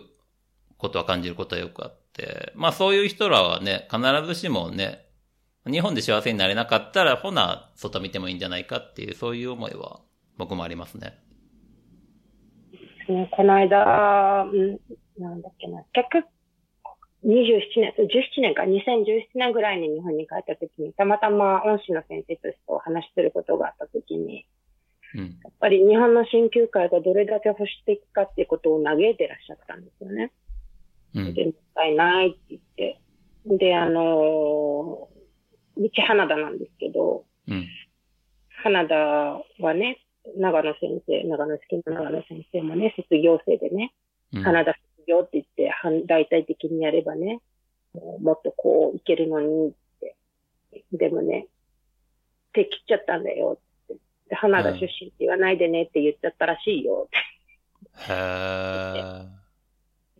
[0.77, 5.05] ことは感じることはよくあって、まあそういう人らはね、必ずしもね、
[5.69, 9.99] 日本で幸せになれなかったら、ほな、外見てもいいんじゃないかっていう、そういう思いは
[10.37, 11.19] 僕もありますね。
[13.07, 14.79] ねこの間、うん
[15.21, 16.27] なんだっけな、結局、
[17.23, 24.45] 27年、17年か、2017年ぐらいに日本に帰った時に、たまたま恩師の先生としてお話しすることがあった時に、
[25.13, 25.21] うん。
[25.21, 30.31] やっぱり日本の鍼灸界がどれだけ保守的かっていうことを嘆いてらっしゃったんですよね。
[31.13, 31.33] うん。
[31.33, 32.99] で、もったいないって言って。
[33.45, 35.21] で、あのー
[35.77, 37.67] うち花田なんですけど、うん。
[38.63, 39.99] 花田はね、
[40.37, 43.93] 長野先生、長野式の長野先生もね、卒業生でね、
[44.33, 44.43] うん。
[44.43, 47.41] 花田卒業って言って、はん大体的にやればね、
[47.93, 50.15] もうもっとこういけるのにって。
[50.93, 51.47] でもね、
[52.53, 53.95] 手切っちゃったんだよって。
[54.29, 57.07] で花田出身って言わないでねって言っちゃったらしいよ。
[57.07, 57.09] っ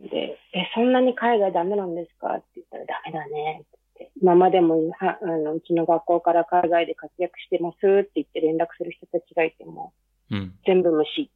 [0.01, 0.09] て。
[0.09, 3.65] で、え、そんなに海外ダメなんですかって言ったらダメだねっ
[3.95, 4.11] て。
[4.21, 9.93] 今までもはあのうちの学校から海外で活躍してますって言って連絡する人たちがいても、
[10.31, 10.55] うん。
[10.65, 11.31] 全部無視。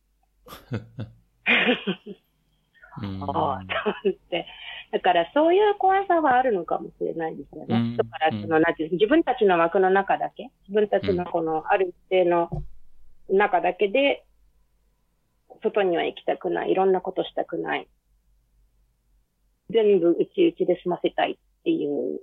[3.02, 3.24] うん。
[3.24, 3.36] ああ、と
[4.06, 4.46] 思って。
[4.92, 7.76] だからそういう怖さはあるのかもしれないですよね。
[7.76, 12.50] うんだから、その、なんていう自分たちの枠の中だけ、自分たちのこのある一定の
[13.30, 14.26] 中だけで、
[15.64, 17.88] 外には行きたくない、いろんなことしたくない。
[19.70, 22.20] 全部うちうちで済ませたいっていう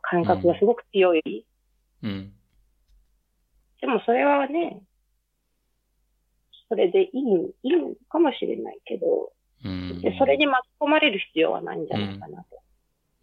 [0.00, 1.44] 感覚がすごく強い。
[2.02, 2.32] うん。
[3.80, 4.80] でもそれはね、
[6.68, 7.18] それでいい、
[7.64, 9.32] いいのかもしれないけど、うん。
[9.62, 12.60] でそれに巻き込まれる必要はないんじゃないかなと。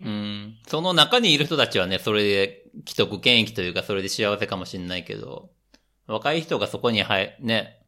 [0.02, 0.58] うん。
[0.65, 5.49] その中にいる人たちはね、それで既得権益というか、それで幸せかもしれないけど、
[6.08, 7.82] 若い人がそこに入、ね、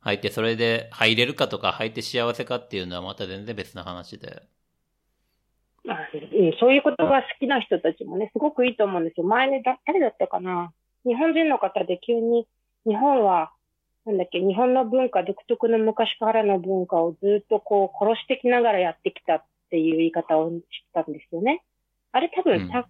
[0.00, 4.42] 入って、それで入れるかとか、入って幸せかっていうのはまた全然別な話で。
[5.82, 9.26] まあ、うん、そういうことが好きな人たちもね、すごくいいと思うんですよ。
[9.26, 10.72] 前にだ、誰だったかな？
[11.06, 12.46] 日本人の方で急に、
[12.86, 13.52] 日本は、
[14.06, 20.62] なんだっけ、日本の文化、独特の昔からの文化をずっとこう、殺してきながらやってきたっていう言い方をし
[20.92, 21.62] たんですよね。
[22.12, 22.88] あれ多分た、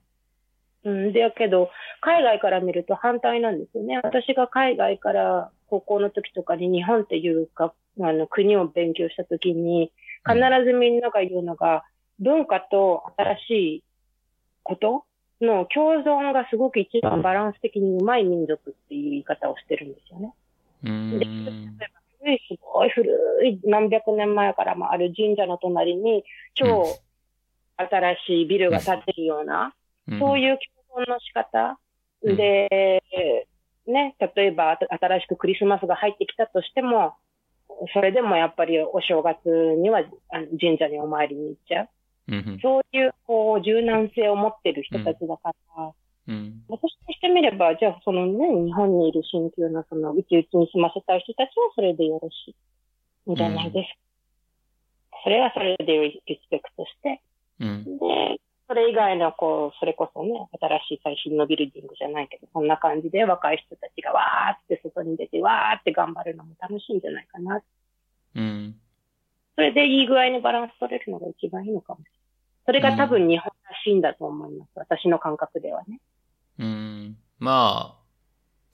[0.85, 4.01] うん、だけど、海外から見ると反対なんですよね。
[4.03, 9.93] 私が海外から高校の時とかに日本っていうか、あの、国を勉強した時に、
[10.27, 11.85] 必ずみんなが言うのが、
[12.19, 13.85] 文化と新しい
[14.63, 15.05] こと
[15.41, 20.35] の共存がすごく一番バランス的にうまい民族っていう言い方をしてるんですよね。
[20.85, 21.25] うーん。
[22.21, 26.99] 古い、すごい古い何百年前からもある神社の隣に超
[27.77, 29.75] 新しいビルが建ってるような、
[30.19, 30.59] そうういう
[30.95, 31.79] 共存の仕方
[32.23, 33.03] うんで、
[33.87, 37.15] ね、例えば新しくクリスマスが入ってきたとしても、
[37.93, 40.03] それでもやっぱりお正月には
[40.59, 41.83] 神社にお参りに行っちゃ
[42.29, 42.33] う。
[42.33, 42.35] ん。
[42.35, 42.61] うん。
[42.63, 45.93] そういう、こう、柔軟性を持ってる人たちだから、
[46.27, 46.65] うん。
[46.69, 52.55] 私としてみれば、じゃあ、そのね、日本にいる新旧の、その、うちうちに住ませたい人たちはそれでよろし
[53.27, 55.19] いんじゃないですか。
[55.25, 57.21] それはそれでリスペクトして、
[57.61, 57.85] うん。
[57.99, 67.63] で、それ以外の、こう、それこそね、新しい最新のビルディングじゃないけど、そんな感じで若い人たちがわーって外に出て、わーって頑張るのも楽しいんじゃないかな。
[68.35, 68.75] うん。
[69.55, 72.15] それでいい具合にバランス取れるのが一番いいのかもしれない。
[72.67, 74.71] それが多分日本らしいんだと思います。
[74.75, 76.01] 私の感覚ではね。
[76.59, 77.17] うん。
[77.39, 78.05] まあ、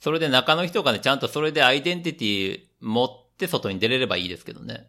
[0.00, 4.88] それで中の人がね、ちゃんとそれでアイデンティティ持って外に出れればいいですけどね。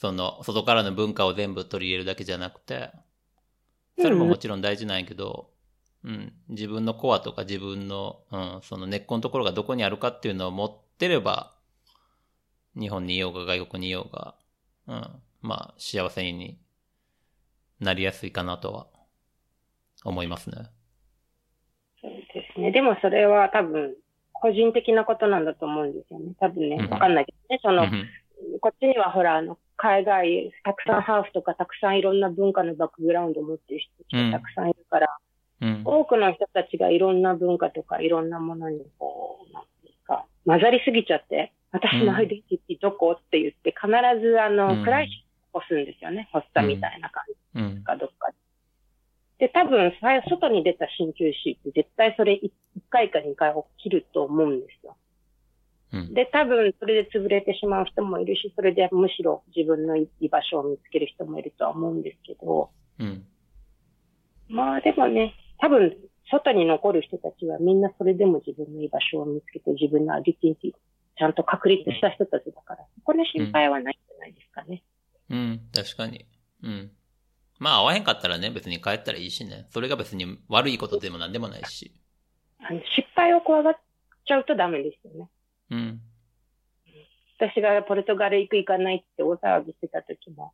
[0.00, 2.90] その、外からの文化を全部取り入れるだけじゃなくて、
[4.00, 5.50] それももちろん大事なんやけど、
[6.04, 11.54] うん、自分のコアとか自分の、うん、その根っこのところがどこにあるかっていうのを持ってれば、
[12.78, 14.34] 日本にいようが外国にいようが、
[14.86, 16.58] うん、まあ幸せに
[17.80, 18.86] なりやすいかなとは
[20.04, 20.66] 思いますね。
[22.54, 22.70] ですね。
[22.70, 23.94] でもそれは多分、
[24.32, 26.32] 個人的なことなんだと思うんですよね。
[26.40, 27.60] 多分ねうん、わかんないけどね。
[27.62, 28.08] その、うん
[28.60, 35.08] こっちにはほら、あの、海外、たくさんハーフとかたくさんいろんな文化のバックグラウンドを持ってる人たちがたくさんいるから、
[35.62, 35.82] うん。
[35.84, 43.88] 多くの人たちがいろんな文化とかいろんなものにこう、なんていうか、混ざりすぎちゃって、私のアイデンティティどこって言って必
[44.20, 46.28] ずあの、うんクライシス起こすんですよね。
[46.32, 47.82] 発作みたいな感じうん。
[47.82, 48.36] かどっかで。
[49.38, 52.50] で、多分、さ外に出た鍼灸師って絶対それ1
[52.90, 54.96] 回か2回起きると思うんですよ。
[55.92, 56.14] うん。
[56.14, 62.70] で、多分、それで潰れてしまう人もいるし、それでむしろ自分の居場所を見つける人もいるとは思うんですけど、
[63.00, 63.24] うん。
[64.48, 65.96] まあでもね、多分、
[66.30, 70.72] 外に残る人たちはみんなそれでも自分の居場所を見つけて自分のアイデンティティ
[71.16, 74.82] ちゃんと確立した人たちだから、そこの心配はないんじゃないですかね。
[75.30, 75.60] うん。
[75.72, 76.26] 確かに。
[76.62, 76.90] うん。
[77.58, 79.66] まあ、会わへんかったらね、別に帰ったらいいしね。
[79.70, 81.92] それが別に悪いことでも何でもないし。
[82.58, 83.74] あの失敗を怖がっ
[84.26, 85.28] ちゃうとダメですよね。
[85.70, 86.00] うん。
[87.38, 90.52] 私がポルトガル行く行かないって大騒ぎしてた時も、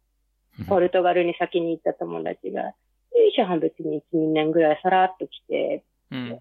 [0.69, 6.41] ポルトガルに先に行った友達が、いいじゃん、別に1、2年ぐらいさらっと来て、うん。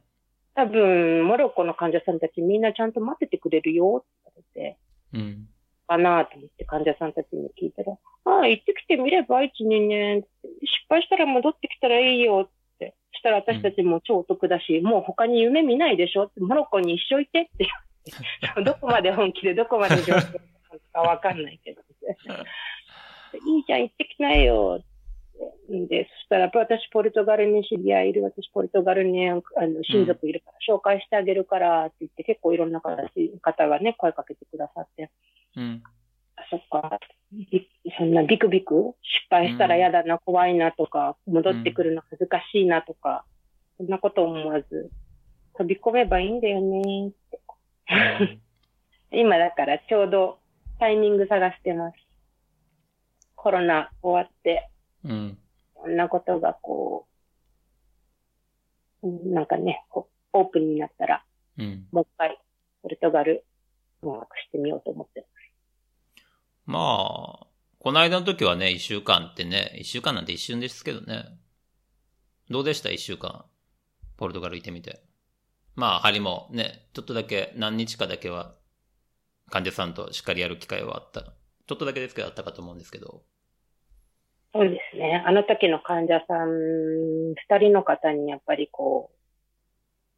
[0.55, 4.77] 多分、モロッコの患者さんたちみんなちゃんと待っててくれるよって言われて、
[5.13, 5.49] うん。
[5.89, 12.93] かなと思って患者さんたちに聞いたら、ああ、行ってきてみれば、1、2年失敗したら戻ってきたらいいよって。
[13.11, 17.65] そしたら私たちも超お得だし、もう他に夢見ないでしょって、モロッコに一生いてって。
[18.05, 18.11] て、
[18.63, 20.11] どこまで本気でどこまで上手
[20.93, 21.81] かわかんないけど、
[23.47, 24.89] いいじゃん、行ってきなよって。
[25.87, 29.41] で、そしたら、私ポルトガルに知り合いいる、私ポルトガルにあの
[29.83, 32.97] 親族いるから紹介してあげるからって言って、結構いろんな方
[33.41, 35.09] 方がね、声かけてくださって、
[35.55, 35.83] うん。
[36.35, 36.99] あそっか、
[37.31, 38.95] びそんなビクビク？
[39.01, 43.25] 失敗したら嫌だな、怖いなとか、戻ってくるの恥ずかしいなとか、
[43.77, 44.89] そんなこと思わず、
[45.57, 47.39] 飛び込めばいいんだよねって。
[49.11, 50.39] 今だからちょうど
[50.79, 51.97] タイミング探してます。
[53.35, 54.69] コロナ終わって、
[55.03, 55.37] うん。
[55.73, 57.07] こんなことがこ
[59.01, 59.85] う、うんなんかね、
[60.33, 61.23] オープンになったら、
[61.57, 61.87] うん。
[61.91, 62.37] もう一回、
[62.81, 63.45] ポルトガル、
[64.01, 65.38] 音楽してみようと思ってま
[66.77, 67.47] あ、
[67.79, 71.25] この間の時はね、一週間ってね、一週間なんて一瞬ですけどね。
[72.49, 72.91] どうでした？
[72.91, 73.45] 一週間。
[74.17, 75.01] ポルトガル行ってみて。
[75.75, 78.53] まあ、針もね、ちょっとだけ、何日かだけは、
[79.49, 81.21] 患者さんとしっかりやる機会はあった。
[81.21, 83.23] ちょっとだけですけどあったかと思うんですけど。
[84.53, 85.23] そうですね。
[85.25, 86.49] あの時の患者さん、
[87.35, 89.15] 二人の方にやっぱりこう、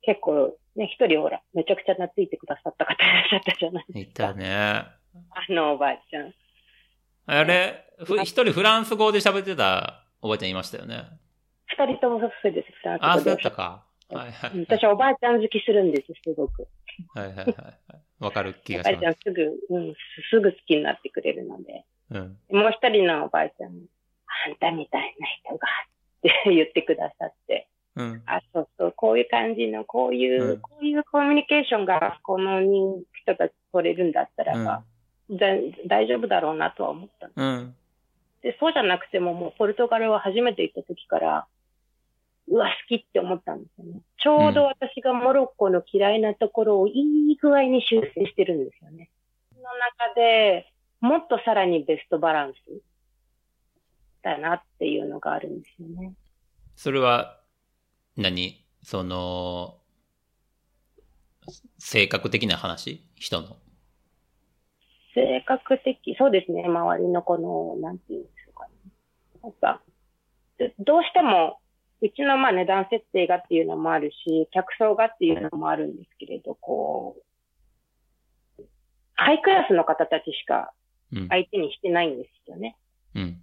[0.03, 4.55] 結構ね、一人ほら、めちゃくちゃ懐いてくださった方いらっしゃったじゃないいたね。
[4.55, 4.97] あ
[5.49, 6.33] のおばあちゃん。
[7.25, 11.05] あれ、ふ一人フランス語で喋ってたおばあちゃんいましたよね。
[11.67, 12.67] 二人ともそうです。
[12.99, 13.83] あ、そうだったか。
[14.09, 14.51] はいはい。
[14.51, 16.67] うん私はおばあちゃん好きするんです、すごく。
[17.13, 17.55] はいはいはいはい。
[18.19, 19.19] わかる気おばあがします。
[19.23, 19.93] ちゃんすぐ、うん、
[20.29, 21.85] すぐ好きになってくれるので。
[22.11, 22.37] うん。
[22.51, 23.79] もう一人のおばあちゃんも、
[24.47, 25.67] あんたみたいな人が、
[26.17, 27.67] って言ってくださって。
[27.95, 28.23] うん。
[28.25, 34.83] あ、そうそう、こういう感じの、こういう、うんこういうコミュニケーションが、この人人たち取れるんだったらば、だ
[35.31, 37.29] 大丈夫だろうなとは思った。
[37.35, 37.75] うん。
[38.41, 41.47] で、そうじゃなくても、もうポルトガルは初めて行った時から、
[42.47, 44.01] うわ、好きって思ったんですよね。
[44.17, 49.09] ちょうど私がモロッコの嫌いなところをいい具合に修正してるんですよね。
[49.53, 50.67] その中で、
[50.99, 52.57] もっとさらにベストバランス
[54.21, 56.13] だなっていうのがあるんですよね。
[56.75, 57.39] それは
[58.17, 59.77] 何、その、
[61.77, 63.01] 性格的な話？
[63.15, 63.57] 人の？
[65.13, 68.71] 性格的、そうですね、周りのこの、なんていうんですかね。
[69.43, 69.81] なんか、
[70.57, 71.59] でどうしても、
[72.01, 77.15] うちのまあ値段設定がっていうのもあるし、客層がっていうのもあるんですけれど、こ
[78.57, 78.63] う、
[79.13, 80.73] ハイクラスの方たちしか
[81.13, 81.27] うん。
[81.27, 82.77] 相手にしてないんですよね。
[83.15, 83.41] うん。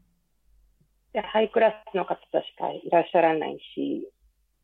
[1.12, 4.08] で、ハイクラスの方たちしかいらっしゃらないし、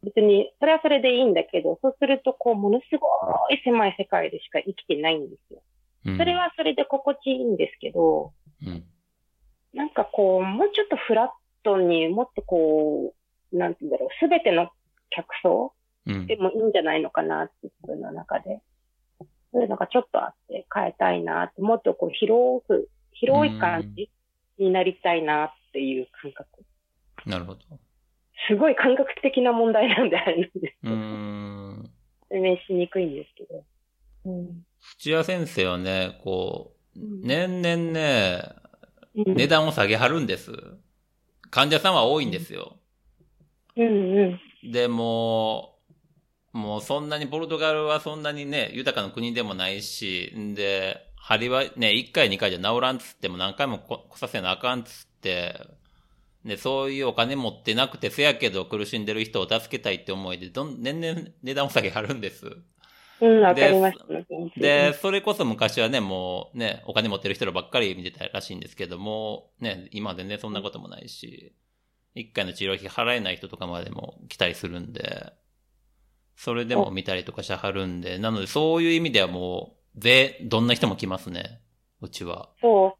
[0.02, 3.06] 別に、それはそれでいいんだけど、そうすると、こう、ものすご
[3.50, 5.62] い狭い世界でしか生きてないんですよ。
[6.04, 6.18] うん。
[6.18, 8.32] それはそれで心地いいんですけど、
[8.66, 8.84] うん。
[9.72, 11.28] なんかこう、もうちょっとフラッ
[11.62, 13.14] トにもっとこ
[13.52, 14.70] う、なんて言うんだろう、すべての
[15.10, 15.72] 客層
[16.06, 16.36] うんで。
[16.36, 18.60] もいいんじゃないのかなって、自分の中で。
[19.52, 24.10] そういうのがちょっとあって変えたいなもっとこう広く、広い感じ
[24.58, 26.48] になりたいなっていう感覚。
[27.24, 27.60] なるほど。
[28.48, 31.90] すごい感覚的な問題なんであれなんですけど、ん。
[32.28, 33.64] 説明しにくいんですけど。
[34.26, 34.66] うん
[34.98, 38.42] 土屋先生はね、こう、うん年々ね、
[39.16, 40.52] うん値段を下げはるんです。
[41.50, 42.78] 患者さんは多いんですよ。
[43.76, 44.72] うんうん。
[44.72, 45.78] でも、
[46.52, 55.60] もうそんなにポルトガルはそんなにね、豊かな国でもないし、んで、針はね、1回2回じゃ治らんつっても何回もこ来させなあかんつって、
[56.44, 62.56] で、そういうお金持ってなくて、せやけど苦しんでる人を助けたいって思いで、どん、年々値段下げあるんです。
[63.20, 64.26] うん、わかりましたね。
[64.56, 71.54] で、それこそ昔はね、もうね、お金持ってる人らばっかり見てたらしいんですけども、ね、今は全然そんなこともないし、
[72.14, 75.32] 一回の治療費払えない人とかまでも来たりするんで、
[76.36, 81.60] それでも見たりとかしはるんで、なのでそういう意味ではもう、で、どんな人も来ますね、
[82.00, 82.50] うちは。
[82.60, 82.94] そう、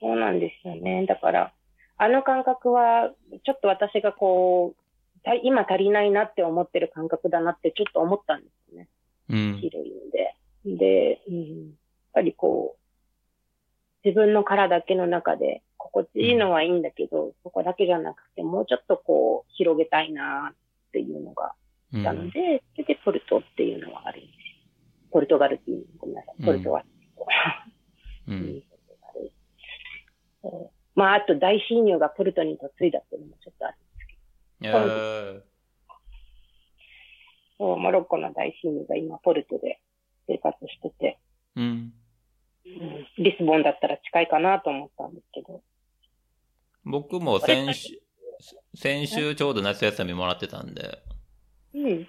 [0.00, 1.04] そうなんですよね。
[1.06, 1.52] だから、
[1.98, 3.10] あの感覚は、
[3.44, 8.88] ちょっと私がこう、た今足りないなって思ってる感覚だなってちょっと思ったんですよね。
[9.30, 9.58] うん。
[9.60, 10.34] 広いんで。
[10.64, 11.74] で、うん、やっ
[12.14, 20.56] ぱりこう、自分の殻だけの中で心地いいのはいいんだけど、そこだけじゃなくて、もうちょっとこう、広げたいなっ
[20.92, 21.54] ていうのが
[21.92, 24.38] うんあったので、それでポルトっていうのはあるんですよ。
[25.10, 26.44] ポルトガルっていう、ごめんなさい。
[26.44, 26.86] ポルトガル。
[28.28, 28.32] う。
[28.32, 28.62] うん
[30.94, 33.76] まあ、あと大親友がポルトに嫁いだっていうのもちょっとある。
[34.62, 35.47] えーそう
[37.58, 39.80] モロッコの大親友が今ポルトで
[40.26, 41.18] 生活してて、
[41.56, 41.64] うん。
[41.64, 41.92] うん
[43.18, 45.62] リスボンだったら近いかなと思ったんですけど。
[46.84, 47.98] 僕も先週、
[48.74, 51.02] 先週ちょうど夏休みもらってたんで、
[51.74, 52.08] うん。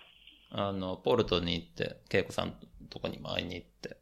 [0.52, 2.54] あの、ポルトに行って、恵子さん
[2.90, 3.98] とこにも会いに行って、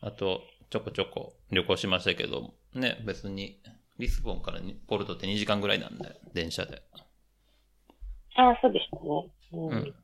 [0.00, 3.60] あと、ちょこちょこ旅行しましたけど、ね、別に、
[3.98, 6.82] リスボンからにポルトって2時間ぐらいなんで、電車で。
[8.36, 9.30] ああ、そうでしたね。
[9.52, 9.68] うん。
[9.70, 9.94] うん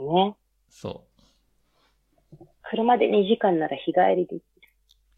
[0.00, 0.36] ね。
[0.70, 1.06] そ
[2.62, 4.42] 車で2時間なら日帰りでう。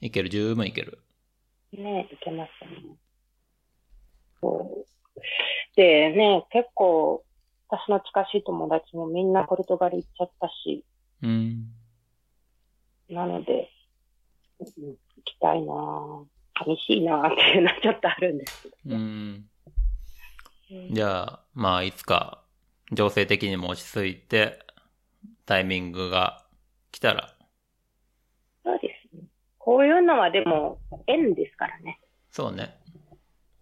[0.01, 0.99] 行ける、十分行ける。
[1.73, 2.97] ね、行けますよね。
[4.41, 4.87] そう。
[5.77, 7.25] でね、結構、
[7.69, 10.85] 私の近しい友達もみんなポルトガル行っちゃったし、
[11.23, 11.71] うん。
[13.09, 13.71] なので、
[14.61, 16.25] うん行きたいなぁ。
[16.57, 18.77] 寂しいなぁっていうのはちょっとあるんですけど。
[18.87, 18.93] うん。
[18.93, 19.45] うん
[20.91, 22.43] じゃあ、まあ、いつか、
[22.91, 24.64] 情勢的にも落ち着いて、
[25.47, 26.45] タイミングが
[26.91, 27.35] 来たら、
[28.65, 29.23] そうですね。
[29.59, 32.01] こういうのはでも、縁ですからね。
[32.31, 32.77] そうね。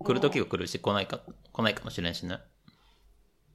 [0.02, 1.20] 来る時が来るし、来ないか、
[1.52, 2.38] 来ないかもしれんしね。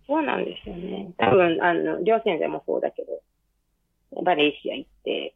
[0.07, 1.11] そうなんですよね。
[1.17, 5.35] 多分、あの、両先生もそうだけど、バレーシア行って、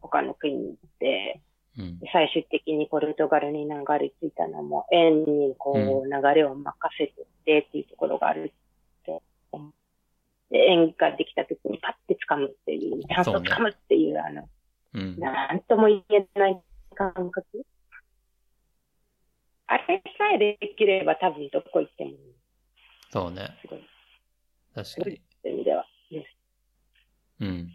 [0.00, 1.40] 他の国に行って、
[1.78, 2.00] うん。
[2.12, 7.06] 最終的にポルトガルに流れ着いたのも、縁にこう、流れを任せ
[7.44, 8.52] てっていうところがある
[9.02, 9.22] って。
[9.52, 9.58] で、
[10.58, 14.48] 縁ができた時にパッて掴むっていう、ちゃんと掴むっていう、あの、
[14.94, 15.18] うん。
[15.18, 16.60] なんとも言えない
[16.94, 17.66] 感覚？
[19.66, 22.12] あれさえできれば多分どこ行っても。
[23.10, 23.56] そうね。
[23.62, 23.80] すごい。
[24.74, 25.22] 確かに。
[25.42, 25.84] そういう意味では。
[27.40, 27.70] うん。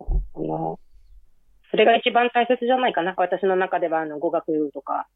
[0.00, 0.78] あの、
[1.70, 3.14] それが一番大切じゃないかな。
[3.16, 5.08] 私の中では、あの、語学とか、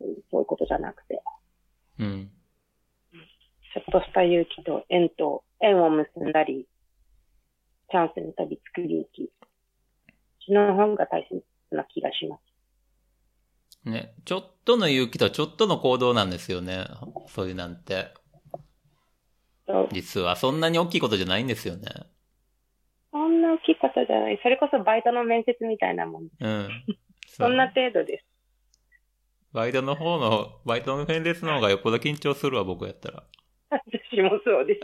[0.00, 1.22] うんそういうことじゃなくて、
[1.98, 2.30] うん。
[3.76, 6.66] ちょっとした勇気と縁と、縁を結んだり、
[7.90, 9.30] チャンスに飛びつく勇気。
[10.46, 12.38] その方が大切な気がしま
[13.84, 13.88] す。
[13.90, 14.14] ね。
[14.24, 16.86] ちょっとの勇気とちょっとの行動なんですよね。
[17.28, 18.08] そういうなんて。
[19.92, 21.86] 実は、そんなに大きいことじゃないんですよね。
[23.12, 24.40] そんな大きいことじゃない。
[24.42, 26.28] それこそバイトの面接みたいなもん。
[26.40, 26.68] うん。
[27.28, 28.24] そんな程度です。
[29.52, 33.24] バイトの方の、バイトの面接の方がよっぽど緊張するわ、僕やったら。
[33.68, 34.78] 私もそうで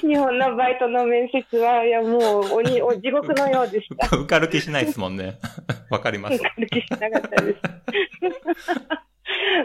[0.00, 0.06] す。
[0.06, 4.16] 日本のバイトの面接は、いやもう、鬼、お 地獄のようでした。
[4.16, 5.34] 受かる気しないですもんね。
[5.90, 6.34] わかります。
[6.34, 7.60] 受かる気しなかったです。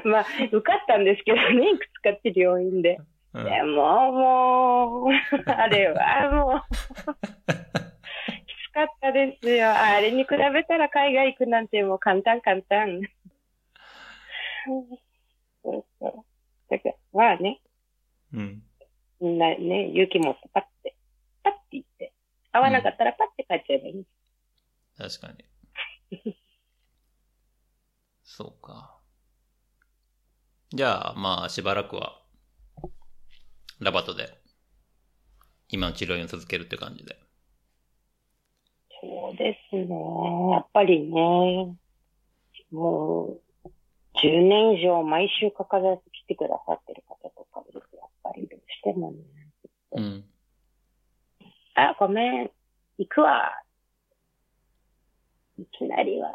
[0.05, 2.97] まあ、受かったんですけどね、いくつか治療院で。
[3.33, 5.11] うんでも、もう、
[5.45, 6.75] あれはもう、き
[8.69, 9.73] つかったですよ。
[9.73, 13.01] あれに比べたら海外行くなんてもう簡単簡単。
[15.63, 16.25] そうそう。
[16.69, 17.61] だから、まあね、
[18.33, 18.63] うん。
[19.19, 20.95] みんなね、勇気持ってパッて、
[21.43, 22.13] パッて言って、
[22.51, 24.05] 合わなかったらパッて帰っちゃえばいい。
[24.97, 25.33] 確か
[26.21, 26.35] に。
[28.23, 28.97] そうか。
[30.69, 32.21] じゃあ、まあ、しばらくは、
[33.79, 34.29] ラバトで、
[35.67, 37.17] 今の治療院を続けるって感じで。
[39.01, 39.87] そうですね。
[40.51, 41.75] やっぱりね、
[42.71, 43.41] もう、
[44.21, 49.17] 10年以上毎週欠かさず来てくださってる方とかいると、やっぱりどうしてもね、
[49.93, 50.25] うん。
[51.75, 52.51] あ、ごめん、
[52.97, 53.51] 行くわ。
[55.57, 56.33] いきなりは、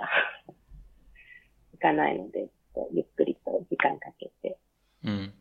[1.72, 2.48] 行かないので、
[2.92, 4.58] ゆっくりと時間かけて。
[5.04, 5.32] うん。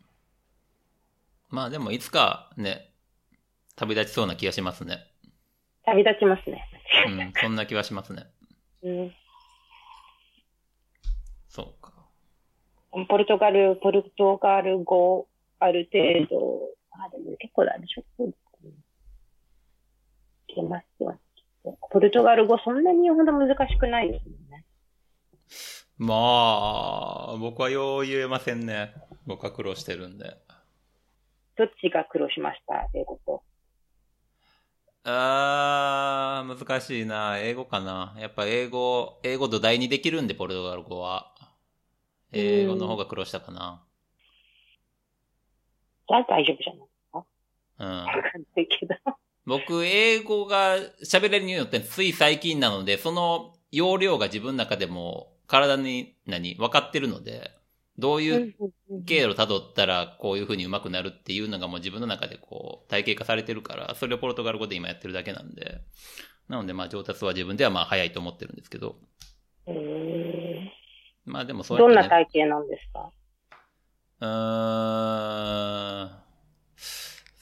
[1.49, 2.91] まあでも、いつかね、
[3.75, 4.99] 旅立ちそうな気がしますね。
[5.85, 6.67] 旅立ちますね。
[7.07, 8.23] うん、そんな気はしますね。
[8.83, 9.15] うん。
[11.47, 11.93] そうか。
[13.07, 15.27] ポルトガル、ポルトガル語、
[15.59, 18.23] ある程度、あ、でも結構だね、ちょっと。
[18.23, 18.33] い
[20.55, 21.19] けますよ。
[21.95, 24.65] ポルトガル語そんなにほど難しくないですもんね。
[25.97, 26.15] ま
[27.29, 28.93] あ、僕はよう言えませんね。
[29.25, 30.35] 僕は苦労してるんで。
[31.55, 32.89] どっちが苦労しました？
[32.93, 33.43] 英語と。
[35.05, 37.37] あー、難しいな。
[37.39, 38.13] 英語かな。
[38.19, 41.33] やっぱ英語、英語土台にできるんで、ポルトガル語は。
[42.33, 43.81] 英語の方が苦労したかな。
[46.09, 47.25] じゃあ大丈夫じゃないですか？
[47.79, 47.87] うん。
[47.87, 48.95] わかんないけど。
[49.45, 57.51] 僕、英語が喋れるようになってつい最近なので、その容量が自分の中でも体に何分かってるので、
[57.97, 58.55] どういう
[59.05, 65.81] 経路辿ったらこういう風に上手くなるっていうのがもう自分の中でこう体系化されてるから、それをポルトガル語で今やってるだけなんで、
[66.49, 68.97] なのでまあ上達は自分ではまあ早いと思ってるんですけど、
[69.67, 69.73] うー。
[69.73, 70.71] ん
[71.25, 73.11] まあでもそうやって、ね、どんな体型なんですか？
[74.21, 76.14] うーん。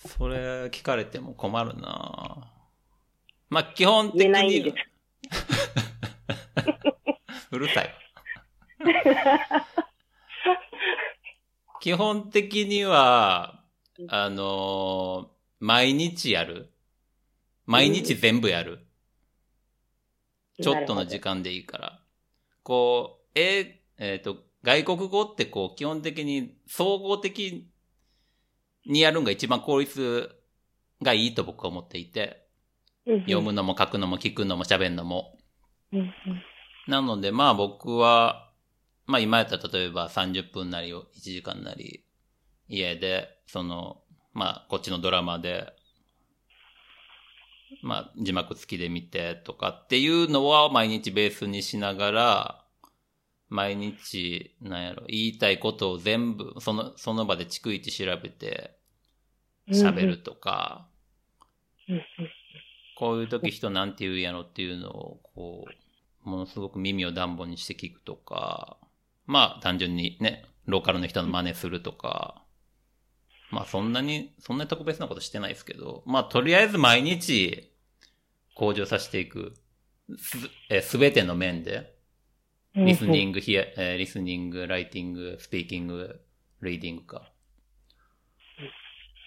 [0.06, 2.52] それ聞かれても困るな
[3.50, 4.74] まあ基本的言えないんでに、
[7.52, 7.96] うるさい。
[11.82, 13.64] 基本的には、
[14.08, 15.34] あのー
[15.64, 16.74] 毎日やる。
[17.66, 18.86] 毎日全部やる。
[20.62, 22.02] ちょっとの時間でいいから。
[22.64, 27.72] こう、ええっ、と、外国語ってこう、基本的に総合的
[28.86, 30.30] にやるのが一番効率
[31.02, 32.48] がいいと僕は思っていて、
[33.06, 35.38] 読むのも書くのも聞くのも喋るのも。
[36.88, 38.52] なのでまあ僕は、
[39.06, 42.06] まあ今やったら例えば30分なりを1時間なり、
[42.68, 44.02] 家で、その、
[44.34, 45.74] まあこっちのドラマで、
[47.82, 52.63] まあ字幕付きで見てとかっていうのは毎日ベースにしながら、
[53.54, 58.76] 毎日、なんやろ、言いたいことを全部、その、その場で逐一調べて
[59.70, 60.88] 喋るとか、
[61.88, 62.04] うんうん。
[62.98, 65.66] こういう時人なんて言うやろっていうのを、こ
[66.26, 68.78] う、ものすごく耳を暖房にして聞くとか、
[69.28, 72.44] まあ単純にね、ローカルの人の真似するとか、
[73.52, 77.72] まあそんなに、そんなに特別なことしてないですけど、まあとりあえず毎日
[78.56, 79.54] 向上させていく、
[80.18, 80.38] す、
[80.70, 81.94] えすべての面で、
[82.76, 86.22] リスニング、ヒア、えーリスニング、ライティング、スピーキング、
[86.64, 87.32] リーディングか。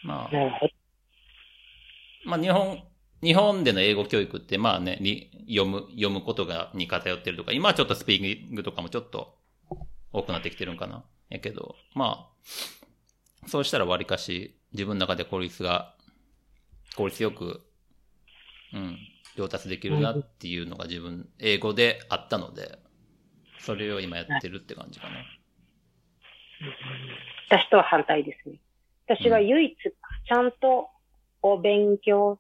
[0.02, 0.70] まあ。
[2.24, 2.82] まあ日本、
[3.22, 9.38] 日本での英語教育ってまあね、り読む、読むことが、に偏ってるとか、今はちょっとスピーキングとかもちょっと
[10.12, 11.04] 多くなってきてるんかな。
[11.28, 15.94] やけど、まあ、そうしたら割かし自分の中で効率が、
[16.96, 17.62] 効率よく、
[18.72, 18.98] うん、
[19.36, 22.78] 上達できるなっていうのが自分、英語であったので、
[23.58, 25.16] それを今やってるって感じかな。
[27.48, 28.58] 私とは反対ですね。
[29.08, 30.88] 私は唯一、ちゃんと
[31.42, 32.38] お勉強、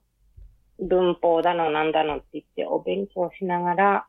[0.80, 4.06] 文法だのなんだのって言って、お勉強しながら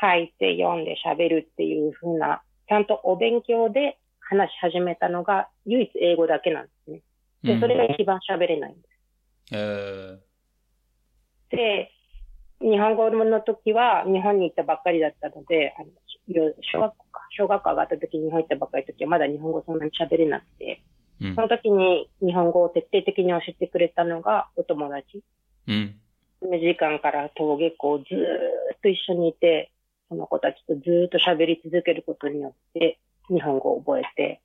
[0.00, 7.02] 書いて読んで喋るっていう風な、ちゃんとお勉強で話し始めたのが唯一英語だけなんですね。
[7.42, 8.88] で、それが一番喋れないんです。
[9.52, 10.18] え
[11.50, 11.90] で、
[12.60, 15.94] 日本語の時は日本に行ったばっかりだったので、あのよ
[16.32, 25.22] 小学校か、小学校上がった時に日本行ったばっかりの時はまだ日本語そんなに喋れなくて、ー、うんその時に日本語を徹底的に教えてくれたのがお友達。
[25.66, 26.00] うん。
[26.42, 29.72] 2時間から登下校ずーっと一緒にいて、
[30.08, 32.98] その子たちとずーっと喋り続けることによって
[33.28, 34.40] 日本語を覚えて、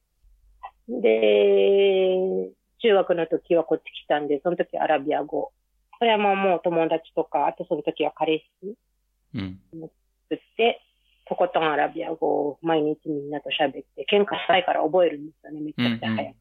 [0.89, 5.51] で、中学の時はこっち来たんで、その時アラビア語。
[5.99, 8.75] これはもうもう友達とか、あとその時は彼氏
[9.35, 9.59] うん。
[9.71, 10.81] 作って、
[11.25, 16.35] とことんアラビア語を毎日みんなと喋って、喧嘩したいから覚えるんですよね、めちゃくちゃ早く。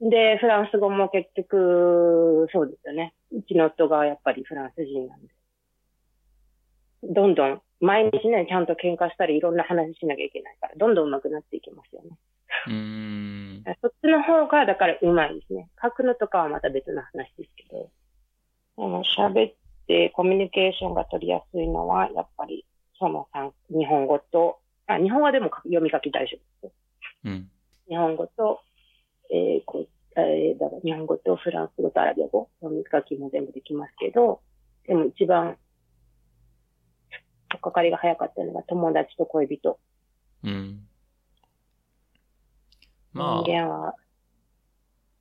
[0.00, 0.10] うん。
[0.10, 3.14] で、フランス語も結局、そうですよね。
[3.32, 5.28] うちの夫がやっぱりフランス人なんで。
[7.02, 12.16] どんどん、毎日ね、ちゃんと喧嘩したりいろんな話しなきゃいけないから、どんどん上手くなっていきますよね。
[12.66, 13.64] うーん。
[13.80, 15.68] そっちの方が、だから上手いですね。
[15.82, 17.90] 書くのとかはまた別の話ですけど、
[18.78, 19.54] あの、喋っ
[19.86, 22.66] てコミュニケーションが取りやすいのは、やっぱり、
[23.04, 26.72] その三日本語と、あ、日本語でも読み書き大丈夫ですよ。
[27.24, 27.50] うん。
[27.86, 28.60] 日本語と、
[29.30, 34.40] えーこうえーだから日本語とフランス語とアラビア語、読み書きも全部できますけど、
[34.86, 35.58] でも一番、
[37.50, 39.78] とっかかりが早かったのが友達と恋人。
[40.44, 40.80] うん。
[43.12, 43.94] まあ人、間は、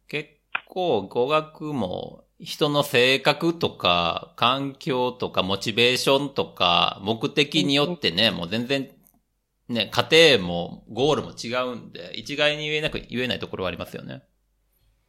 [0.07, 0.29] 結
[0.69, 8.89] 構語学も人の性格とか、環境とか、モチベーションとか、目的によってね、もう全然、
[9.69, 14.23] ね、家庭もゴールも違うんで、一概に言えなく、言えないところはありますよね。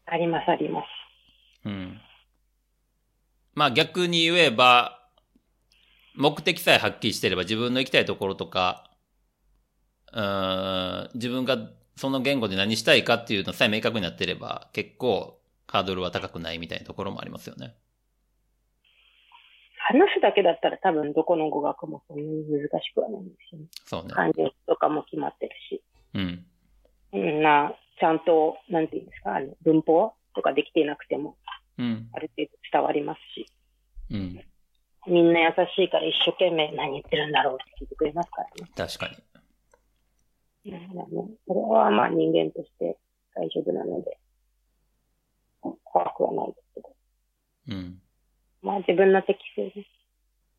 [0.06, 0.86] あります、あります。
[1.64, 2.00] うん。
[3.54, 5.00] まあ逆に言えば、
[6.14, 8.90] 目的さえはっきりしてれば自分の行きたいところとか、
[10.12, 11.58] うーん、自分が
[11.96, 17.74] その言語で何したいかっていうのさえ明確になってれば、結構ハードルは高くないみたいなところもありますよね。
[19.86, 23.66] 話すだけだったら多分どこの語学もそんなに難しくはないんですよね。
[23.84, 24.10] そうね。
[24.14, 24.34] 漢字
[24.66, 25.82] とかも決まってるし。
[26.14, 26.46] うん。
[27.12, 31.36] うんな、ちゃんと、なんていうんですか、あの文法とかできていなくても、
[31.78, 32.08] うん。
[32.12, 33.46] ある程度伝わりますし。
[34.10, 34.40] うん。
[35.06, 38.70] みんな優しいから一生懸命何言ってるんだろうって聞いてくれますからね。
[38.74, 40.72] 確かに。
[40.72, 40.88] ね
[41.46, 42.96] それはまあ人間として
[43.34, 44.16] 大丈夫なので、
[45.84, 46.88] 怖くはないですけど。
[47.68, 48.00] うん。
[48.62, 49.88] まあ自分の適性です。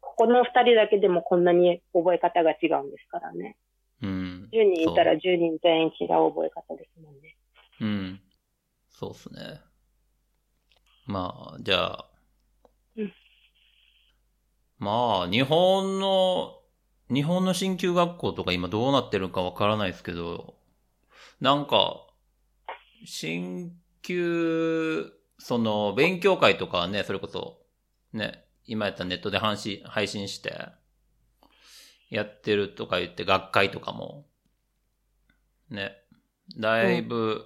[0.01, 3.57] ここの二人だけでもこんなに覚え方が違うんですからね。
[4.01, 4.49] うん。
[4.51, 7.37] 10人いたら10人全員違う覚え方ですもんね。
[7.81, 8.21] うん。
[8.89, 9.61] そうっすね。
[11.05, 12.05] まあ、じゃあ。
[12.97, 13.13] うん
[14.77, 16.59] まあ、日本の、
[17.09, 20.55] 日本の進級学校とか今どうなってるかわからないですけど、
[21.39, 22.05] なんか、
[23.05, 23.71] 進
[24.05, 27.57] 級、その、勉強会とかはね、それこそ、
[28.13, 30.53] ね、今やったらネットで配信、配信して、
[32.11, 34.25] やってるとか言って、学会とかも、
[35.69, 35.97] ね、
[36.57, 37.45] だいぶ、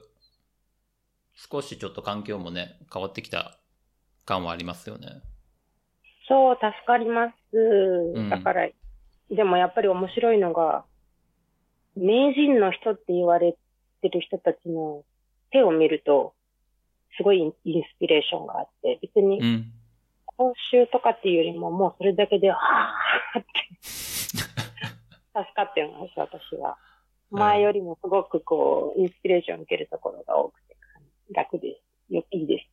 [1.34, 3.58] 少しちょっと環境もね、変わってきた
[4.26, 5.22] 感はありますよね。
[6.28, 7.58] そう、助かります。
[7.58, 8.70] んだから、
[9.32, 10.84] でもやっぱり面白いのが、
[11.96, 13.58] 名人の人って言われ
[14.02, 15.04] てる人たちの
[15.52, 16.34] 手を見ると、
[17.18, 17.56] すごいインス
[18.00, 19.72] ピレーションがあって、別にうん。
[20.26, 23.50] 講習とかっていうよりも、もうそれだけで、はぁーって、
[23.84, 24.48] 助
[25.54, 26.78] かってます、私は。
[27.30, 30.78] 前よりもすごくこう、インスピレーションを受けるところが多くて、
[31.34, 31.76] 楽で
[32.10, 32.14] す。
[32.14, 32.70] よいいです。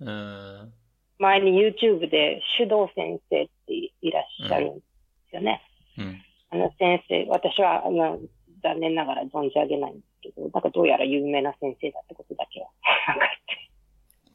[0.00, 0.72] うーん。
[1.18, 4.82] 前に YouTube で手動先生っていらっしゃるんで
[5.30, 5.62] すよね。
[5.98, 6.22] うん。
[6.50, 8.18] あの先生、私はあの
[8.62, 12.68] 残念ながら存じ上げないんですけど、なんかどうやら有名な先生だってことだけは
[13.14, 13.70] 分かって、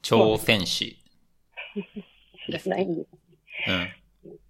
[0.04, 0.98] 挑戦士。
[2.46, 3.10] 知らないんです。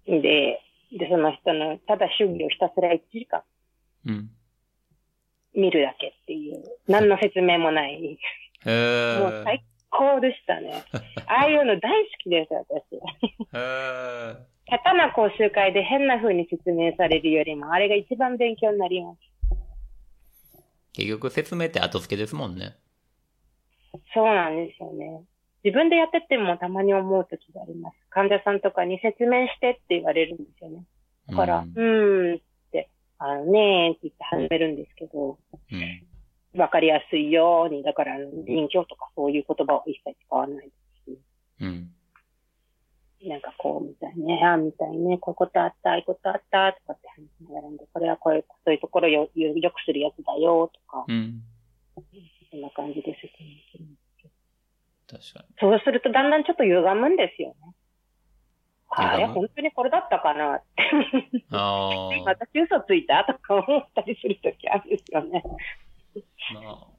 [0.08, 0.22] うん。
[0.22, 0.60] で、
[0.92, 3.42] で、その人の、ただ主義をひたすら1時間
[4.06, 4.30] うん。
[5.54, 8.18] 見るだけっていう、何の説明もない、
[8.64, 9.20] へー。
[9.20, 10.72] もう最高でしたね。
[11.26, 12.94] ああいうの大好きです、私。
[13.52, 14.36] へー。
[14.70, 19.18] 下手な講習会で変な風に説明されるよりも、あれが一番勉強になります。
[20.92, 22.76] 結局説明って後付けですもんね。
[24.14, 25.22] そうなんですよね。
[25.64, 27.96] 自分でやっててもたまに思う時があります。
[28.10, 30.84] 患者さんとかに説明してって言われるんですよね。
[31.28, 32.38] だから、ううんーんっ
[32.72, 35.38] て、あのねーって言って始めるんですけど、
[35.72, 36.60] うん。
[36.60, 38.16] わかりやすいように、だから、
[38.46, 40.72] 臨境とかそういう言葉を一切使わないで
[41.04, 41.18] すし、
[41.60, 41.90] うん。
[43.24, 51.42] なんかこう、みたいね、ああ、みたいね、こういうことあった、ああいうことあった、とかって話しながらで、これはこういう、そういうところをよよよくするやつだよ、とか、うん。
[52.50, 53.86] そんな感じで説明する。
[55.08, 55.56] 確かに。
[55.58, 57.74] そうするとだんだんちょっと歪むんですよね。
[58.90, 61.44] あれ、本当にこれだったかなって。
[61.50, 62.08] ああ。
[62.24, 65.42] 私嘘ついたとか思ったりするときあるんですよね。
[66.54, 66.98] まあ。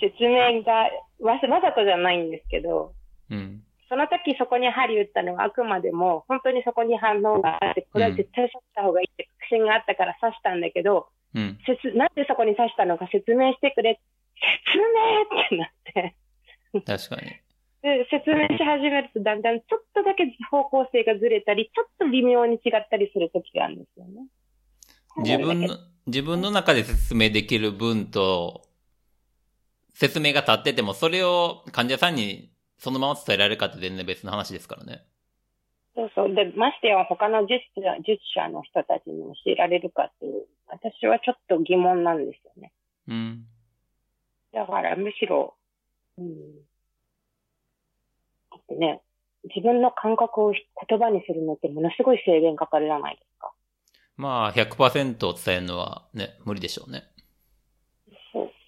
[0.00, 0.90] 説明が
[1.20, 2.94] わわざとじゃないんですけど、
[3.30, 3.64] うん。
[3.88, 11.58] その時そこに針打ったのはあくまでも、本当にそこに反応があって、これは絶対刺した方がいいって確信があったから刺したんだけど、うん。
[11.64, 14.00] 説なんでそこに刺したのか説明してくれ。
[14.68, 16.16] 説明ってなって。
[16.84, 17.32] 確かに。
[17.80, 24.26] で、説明し始めるとだんだんちょっとだけ方向性がずれたり、ちょっと微妙に違ったりする時があるんですよね。
[25.18, 28.62] 自分の、自分の中で説明できる文と、
[29.94, 35.04] 説明が立ってても、それを患者さんにそのまま伝えられるかって全然別の話ですからね。
[35.94, 36.34] そうそう。
[36.34, 42.72] で、ましてや他の術者術者の人たちに教えられるかっていう、私はちょっと疑問なんですよね。
[43.08, 43.44] うん。
[44.52, 45.54] だからむしろ、
[46.18, 46.54] うん。
[48.50, 49.02] だってね、
[49.44, 53.52] 自分の感覚を言葉にするのってものすごい制限かかるじゃないですか？
[54.16, 57.04] まあ、100%伝えるのはね、無理でしょうね。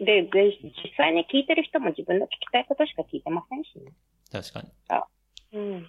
[0.01, 3.92] で、で、実際に聞いてる人も自分の聞きたいことしか聞いてませんしね。
[4.32, 4.68] 確かに。
[5.53, 5.86] うん。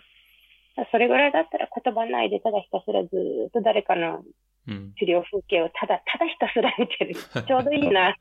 [0.92, 4.24] それぐらいだったら言葉ないでただひたすらずーっと誰かの
[4.68, 4.94] うん。
[4.94, 7.16] 治療風景をただ、ただひたすら見てる。
[7.48, 8.16] ちょうどいいな。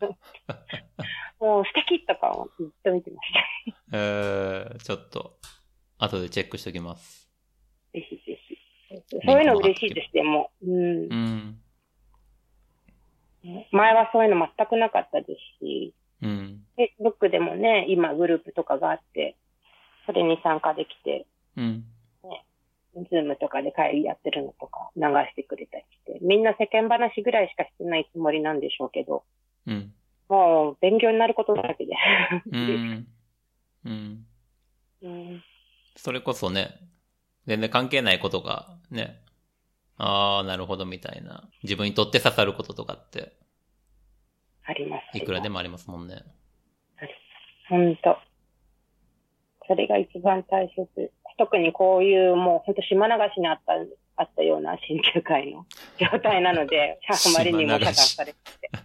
[1.38, 3.76] もう素敵とかをずっと見てました。
[3.92, 5.38] えー、ちょっと、
[5.98, 7.30] 後でチェックしておきます。
[7.92, 8.58] ぜひぜひ。
[9.26, 10.50] そういうの嬉しいです、でも。
[10.62, 11.14] うんう。
[11.14, 11.62] ん。
[13.72, 16.62] 前はそういうの全くなかったですし、うん。
[16.76, 19.36] Facebook でもね、今グループとかがあって、
[20.06, 21.26] それに参加できて、
[21.56, 21.84] うん。
[22.94, 29.22] ズームとかで会議やってるのとか流してくれたりして、みんな世間話ぐらいしかしてないつもりなんでしょうけど、
[29.66, 29.92] うん。
[30.28, 31.92] もう勉強になることだらけで。
[32.52, 33.06] うん。
[33.84, 34.26] うん。
[35.02, 35.42] うん
[35.96, 36.78] それこそね、
[37.46, 39.20] 全然関係ないことがね、
[40.02, 41.44] ああ、なるほどみたいな。
[41.62, 43.36] 自分にとって刺さることとかって、
[44.64, 45.18] あります。
[45.18, 46.22] いくらでもありますもんね。
[47.68, 48.16] 本当。
[49.68, 51.12] それが一番大切。
[51.36, 53.74] 特にこういうもう本当島流しにあった、
[54.16, 55.66] あったような新旧会の
[55.98, 58.70] 状態なので、あまりにも加担されてて。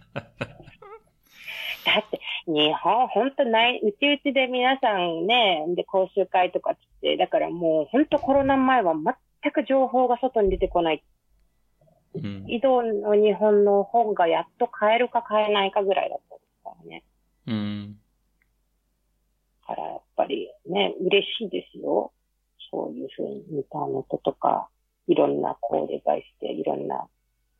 [1.86, 8.92] だって、日本、本当ない、うちうちで皆さんね、で、講習会とかつって、だからもう本当コロナ前は
[9.46, 11.04] 全く情報が外に出てこない。
[12.14, 12.44] うん。
[12.48, 17.04] 井戸の日本の本がやっと買えるか買えないかぐらいだったですからね。
[17.46, 17.98] うん。
[19.68, 22.12] だからやっぱりね、嬉しいですよ。
[22.70, 24.68] そういうふうにインターネットとか、
[25.06, 27.06] いろんなこうデバイスでいろんな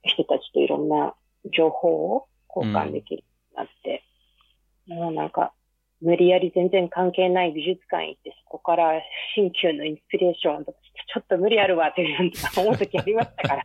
[0.02, 1.14] 人たちといろんな
[1.56, 3.28] 情報を交換できるよ
[3.58, 4.02] うになって、
[4.88, 5.52] もうなんか、
[6.00, 9.00] 無理やり全然関係ない美術館行って、そこから
[9.34, 10.78] 新旧のインスピレーションとか、
[11.14, 13.64] ちょっと無理あるわっていうふうに思う時ありましたから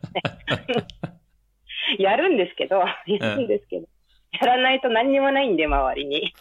[1.98, 2.76] やるんですけど、
[3.06, 3.86] やるんですけど、
[4.40, 6.32] やらないと何にもないんで、周りに。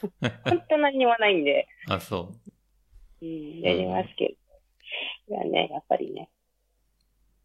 [0.45, 1.67] 本当何にもないんで。
[1.87, 2.33] あ、そ
[3.21, 4.35] うん、やりますけ
[5.29, 5.35] ど。
[5.35, 6.29] いやね、やっぱりね、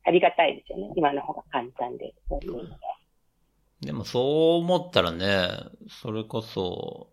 [0.04, 0.92] ありがたいですよね。
[0.96, 2.76] 今の方が簡単で、そういうの。
[3.80, 5.48] でもそう思ったらね、
[5.88, 7.10] それこそ、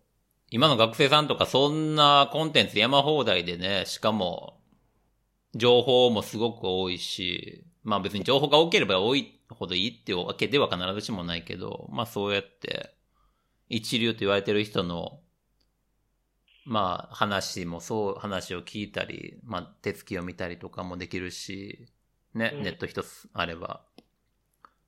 [0.50, 4.60] 今の学生さんとかそんなコンテンツ山放題でね、しかも、
[5.54, 12.94] 情報もすごく多いし、まあ別に情報が多ければ多いほどいいってわけでは必ずしもないけど、まあそうやって、
[13.68, 15.20] 一流と言われてる人の、
[16.64, 21.86] まあ話もそう、話を聞いたり、まあ手つきを見たりとかもできるし、
[22.34, 23.82] ね、うんネット一つあれば。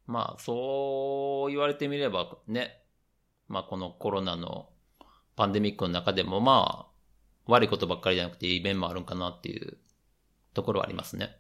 [0.06, 2.82] まあそう言われてみればね、
[3.48, 4.68] まあこのコロナの
[5.36, 6.96] パンデミックの中でもまあ
[7.46, 9.76] 悪いことばっかりじゃなくていい面もあるんかなっていう
[10.54, 11.36] ところはありますね。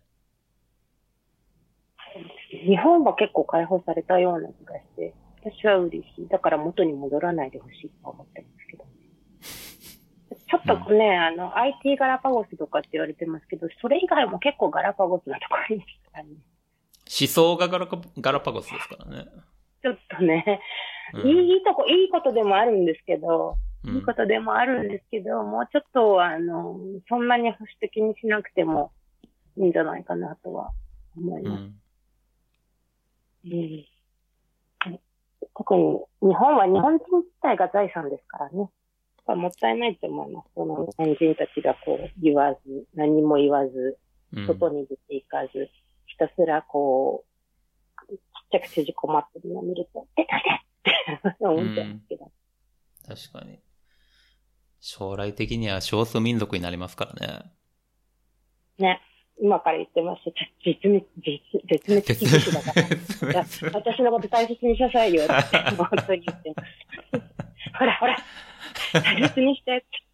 [2.66, 6.28] 日本は結構解放されたような気がして、私は嬉しい。
[6.28, 8.84] だから元に戻らないでほしいと思ってますけど。
[10.48, 16.30] ちょっとね、あの、IT ガラパゴスとかって言われてますけど、それ以外も結構ガラパゴスなところありますからね。
[17.20, 19.26] 思想がガラカガラパゴスですからね。
[19.82, 20.60] ちょっとね、
[21.14, 26.78] うんいいとこ、いいことでもあるんですけど、うんいいことでもあるんですけど、もうちょっと、あの、
[27.08, 28.92] そんなに保守的にしなくても
[29.56, 30.72] いいんじゃないかなとは
[31.16, 31.62] 思いうます。
[31.62, 31.74] ん。
[33.44, 33.86] うん
[35.54, 38.58] 特に日本は日本人自体が財産ですからね。
[38.58, 38.68] やっ
[39.26, 40.48] ぱもったいないと思います。
[40.54, 43.98] その日本人たちがこう言わず、何も言わず、
[44.34, 45.70] うん外に出ていかず、
[46.06, 47.24] ひたすらこ
[48.08, 48.18] う、ちっ
[48.52, 50.26] ちゃく縮こまってるのを見ると、え、
[51.42, 52.32] なんでって思っちゃうんですけど。
[53.08, 53.58] 確かに。
[54.80, 57.52] 将来的には少数民族になりますからね。
[58.78, 59.00] ね。
[59.38, 63.80] 今から言ってますし、絶滅、絶絶滅危惧種だから。
[63.80, 65.32] 私のこと大切にしなさいよって、
[65.76, 67.78] 本当に言ってます。
[67.78, 68.16] ほらほら、
[68.92, 70.06] 大切にしてって。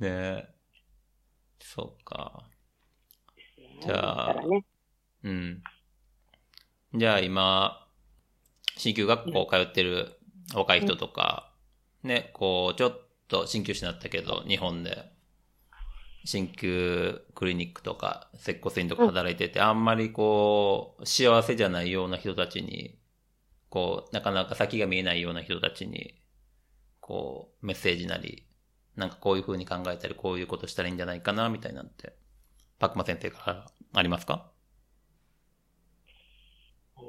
[0.00, 0.48] ねえ。
[1.60, 2.44] そうか。
[3.80, 4.64] じゃあね。
[5.24, 5.62] うん。
[6.94, 7.88] じゃあ今、
[8.76, 10.17] 新旧学校通ってる
[10.54, 11.52] 若い人とか、
[12.02, 15.10] ね、こう、ちょっと新旧師になったけど、日本で、
[16.24, 22.98] 新旧クリニックとか、接骨院とか働いてて、あんまりこう、幸せじゃないような人たちに、
[23.70, 26.20] こう、なかなか先が見えないような人たちに、
[27.00, 28.46] こう、メッセージなり、
[28.96, 32.14] なんかこういう風に考えたり、こういうことしたらいいんじゃないかな、みたいなんて、
[32.78, 34.50] パックマ先生からありますか？
[36.96, 37.08] うーん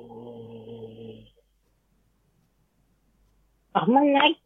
[3.74, 4.41] あんまない。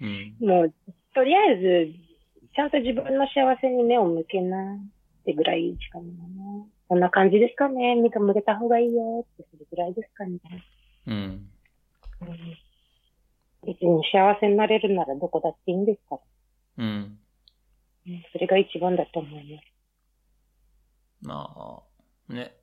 [0.00, 0.36] うん。
[0.40, 0.74] もう、
[1.14, 1.92] とりあえず、
[2.54, 6.66] ちゃんと自分の幸せに目を向けなってぐらいしかないな。
[6.88, 7.96] こんな感じですかね。
[7.96, 10.38] 目が向けた方がいいよってそれぐらいですかね。
[11.06, 11.14] うん。
[11.14, 11.48] うん
[13.66, 16.84] 別に幸せになれるならどこだっていいんですから。
[16.84, 17.18] うん。
[18.06, 19.64] うんそれが一番だと思います。
[21.22, 21.82] ま
[22.30, 22.54] あ、ね。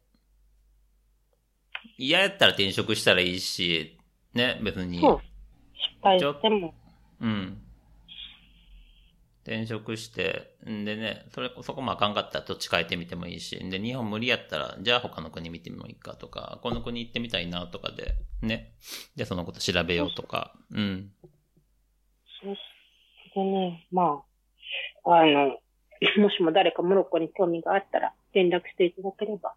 [1.98, 3.98] 嫌やったら転職したらいいし、
[4.34, 5.02] ね、別に。
[5.02, 5.33] そう失
[6.02, 6.74] 敗しても、
[7.22, 7.64] うん。
[9.44, 18.74] 転職して、んでね、それ、そこもあかんかったら土地変えてみてもいいし、で、日本無理やったら、じゃあ他の国見てもいいかとか、この国行ってみたいなとかで、ね。
[19.16, 21.12] じゃあそのこと調べようとか、うん。
[22.42, 22.56] そう
[23.36, 24.24] でね、ま
[25.04, 25.58] あ、あの、
[26.18, 29.56] もしも誰かモロッコに興味があったら、連絡していただければ、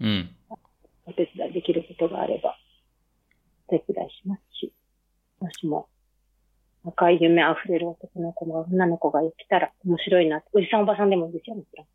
[0.00, 0.36] うん。
[1.06, 2.56] お手伝いできることがあれば、
[3.68, 4.72] お手伝いしますし、
[5.40, 5.88] もしも、
[6.84, 10.42] 若い夢あふれる男の子が、女の子が来たら面白いな。
[10.52, 11.86] おじさんおばさんでもいいですよ、もちろ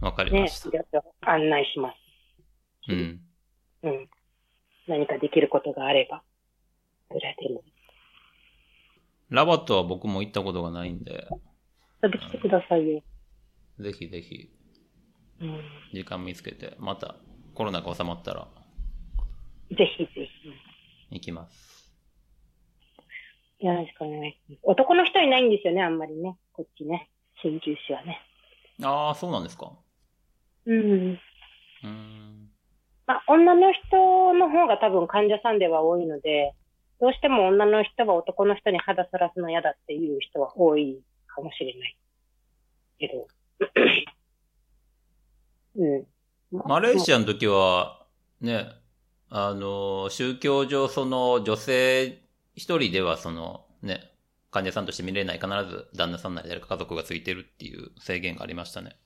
[0.00, 0.34] わかりん。
[0.34, 0.68] ねまし、た。
[0.68, 2.92] いろいろ案内します。
[2.92, 3.20] うん。
[3.82, 4.08] うん。
[4.86, 6.22] 何かできることがあれば、
[7.10, 7.62] どれでも。
[9.28, 11.26] ラバットは僕も行ったことがないんで、
[12.02, 13.02] 遊び来てくださいよ。
[13.80, 14.50] ぜひぜひ、
[15.40, 15.60] うん。
[15.92, 17.16] 時間見つけて、また
[17.54, 18.48] コロナが収まったら
[19.70, 20.28] ぜひぜひ。
[21.10, 21.92] 行きます。
[23.58, 24.60] よろしくお願いします。
[24.62, 26.36] 男の人いないんですよね、あんまりね。
[26.52, 27.10] こっちね。
[27.42, 28.20] 鍼灸師はね。
[28.82, 29.72] ああ、そうなんですか。
[30.66, 30.80] うん。
[30.82, 32.48] うーん。
[33.06, 36.54] まあ、女の人の方が多分患者さんでは多いので、
[37.00, 41.96] どうしても女の人は男の人に肌さらすの嫌だっていう人は多いかもしれない。
[42.98, 43.26] けど。
[45.76, 46.06] うん。
[46.52, 48.06] マレーシアの時は、
[48.40, 48.66] ね、
[49.30, 52.22] あの、宗教上その女性
[52.54, 54.12] 一人ではそのね、
[54.50, 58.96] 患者さんとして見れない必ず旦那さんなり誰か家族がついてるっていう制限がありましたね。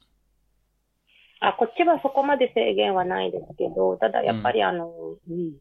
[1.40, 4.90] あ、こっちはそこまで制限はないですけど、ただやっぱりあの、
[5.28, 5.54] うん。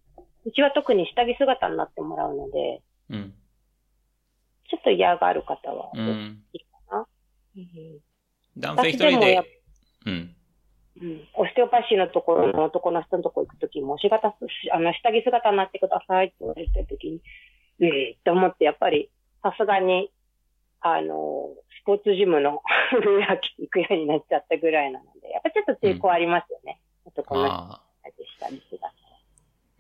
[0.46, 3.34] うちは特に下着姿になってもらうので、うん。
[4.70, 6.08] ちょっと嫌がる方はうん。
[6.08, 6.44] うん
[8.58, 9.42] 男性一人で
[10.06, 10.36] うん。
[11.02, 11.28] うん。
[11.34, 17.22] オステオパシーのところの男の人のとこ行くときも、仕方す、あの、下着姿になってくださいって言われたときに、
[17.82, 19.10] ええと思って、やっぱり、
[19.42, 20.12] さすがに、
[20.82, 21.50] あの、
[21.82, 22.62] スポーツジムの
[23.06, 26.82] 上履行くようになっちゃったぐらいなので、やっぱちょっと抵抗ありますよね。
[27.06, 28.10] 男の人ああ。
[28.10, 28.94] で下着姿。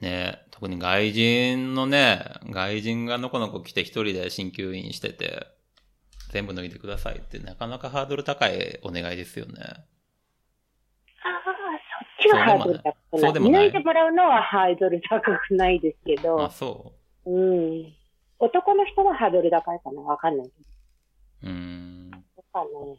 [0.01, 5.47] ね特に外人のね、外人がのこのこ来て一人で鍼灸院してて、
[6.31, 9.85] 全部脱いでくださいってなかなかハードル高いお願いですよね。
[11.23, 13.21] ああ、そっちはハードル高くない。
[13.21, 16.93] そうでもない脱いでもらうのはハードル高くないですけど、あ、そ
[17.25, 17.93] うん。
[18.39, 20.47] 男の人はハードル高いかなわかんない。
[20.47, 20.51] う。
[21.43, 22.11] うーん。
[22.53, 22.95] あの、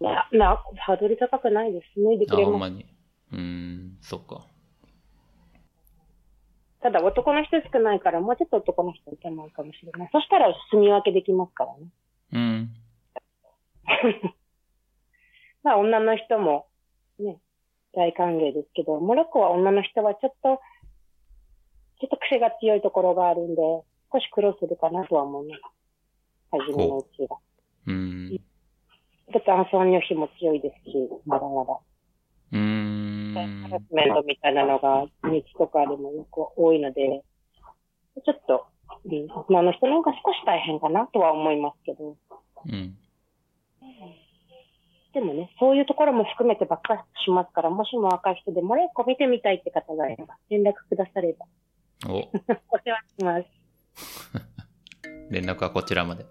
[0.00, 2.00] いや、まあ、ハードル高くないです。
[2.02, 2.50] 脱いでくあ、れま。
[2.52, 2.86] ほんますに。
[3.32, 4.46] うーん、そっか。
[6.82, 10.08] ただ男の人少ないから、もうちょっと男の人いけないかもしれない。
[10.12, 11.86] そしたら住み分けできますからね。
[12.32, 12.74] うん。
[15.62, 16.66] まあ、女の人も、
[17.20, 17.38] ね、
[17.94, 20.60] 大歓迎ですけど、モロッコは女の人はちょっと、
[22.00, 23.62] ちょっと癖が強いところがあるんで、
[24.12, 25.62] 少し苦労するかなとは思います。
[26.50, 27.38] 初めのうちは。
[27.86, 28.40] うん。
[29.32, 31.78] 男尊女卑も強いですし、まだまだ。
[32.52, 37.22] うーんハラスメントみたいなのが、日とかでもよく多いので、
[38.24, 38.66] ちょっと、
[39.06, 42.16] うん、女の人の方が少し大変かなとは思いますけど、
[42.66, 42.98] うん。
[45.12, 51.46] でもね、そういうところも含めてばっかしますから、もしも若い人でもレイコ見てみたいって方がいれば、連絡くだされば、
[52.08, 52.30] お、お
[52.84, 53.46] 世話します。
[55.30, 56.24] 連絡はこちらまで。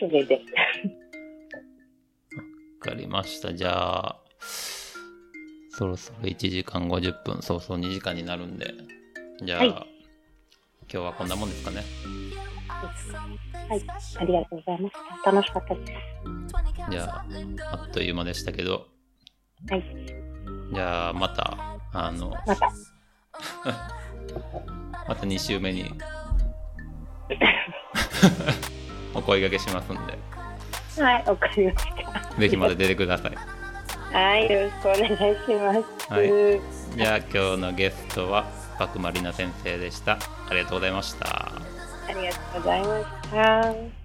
[0.00, 0.36] それで。
[0.36, 0.40] わ
[2.80, 3.54] かりました。
[3.54, 8.74] じゃあ、そろそろ1時間50分、そうそう2時間になるんで。
[9.42, 10.00] じゃあ、はい
[10.92, 11.84] 今日はこんなもんですかね。
[12.86, 13.82] はい、
[14.18, 15.30] ありがとうございました。
[15.30, 15.92] 楽しかったです。
[16.90, 17.24] じゃあ、
[17.72, 18.86] あっという間でしたけど、
[19.68, 19.84] はい、
[20.72, 22.72] じゃあまた、あの、また。
[25.08, 25.84] また2週目に
[29.14, 30.18] お声掛けしますんで、
[31.02, 31.86] はい、わかりまし
[32.30, 32.34] た。
[32.38, 33.36] ぜひまた出てください。
[34.12, 35.72] はい、よろしくお願いしま
[36.08, 36.12] す。
[36.12, 36.60] はい
[36.96, 40.18] じゃあ今日のゲストは、パクマリナ先生でした。
[40.48, 41.69] ありがとうございました。
[42.10, 43.99] ありがとうございました。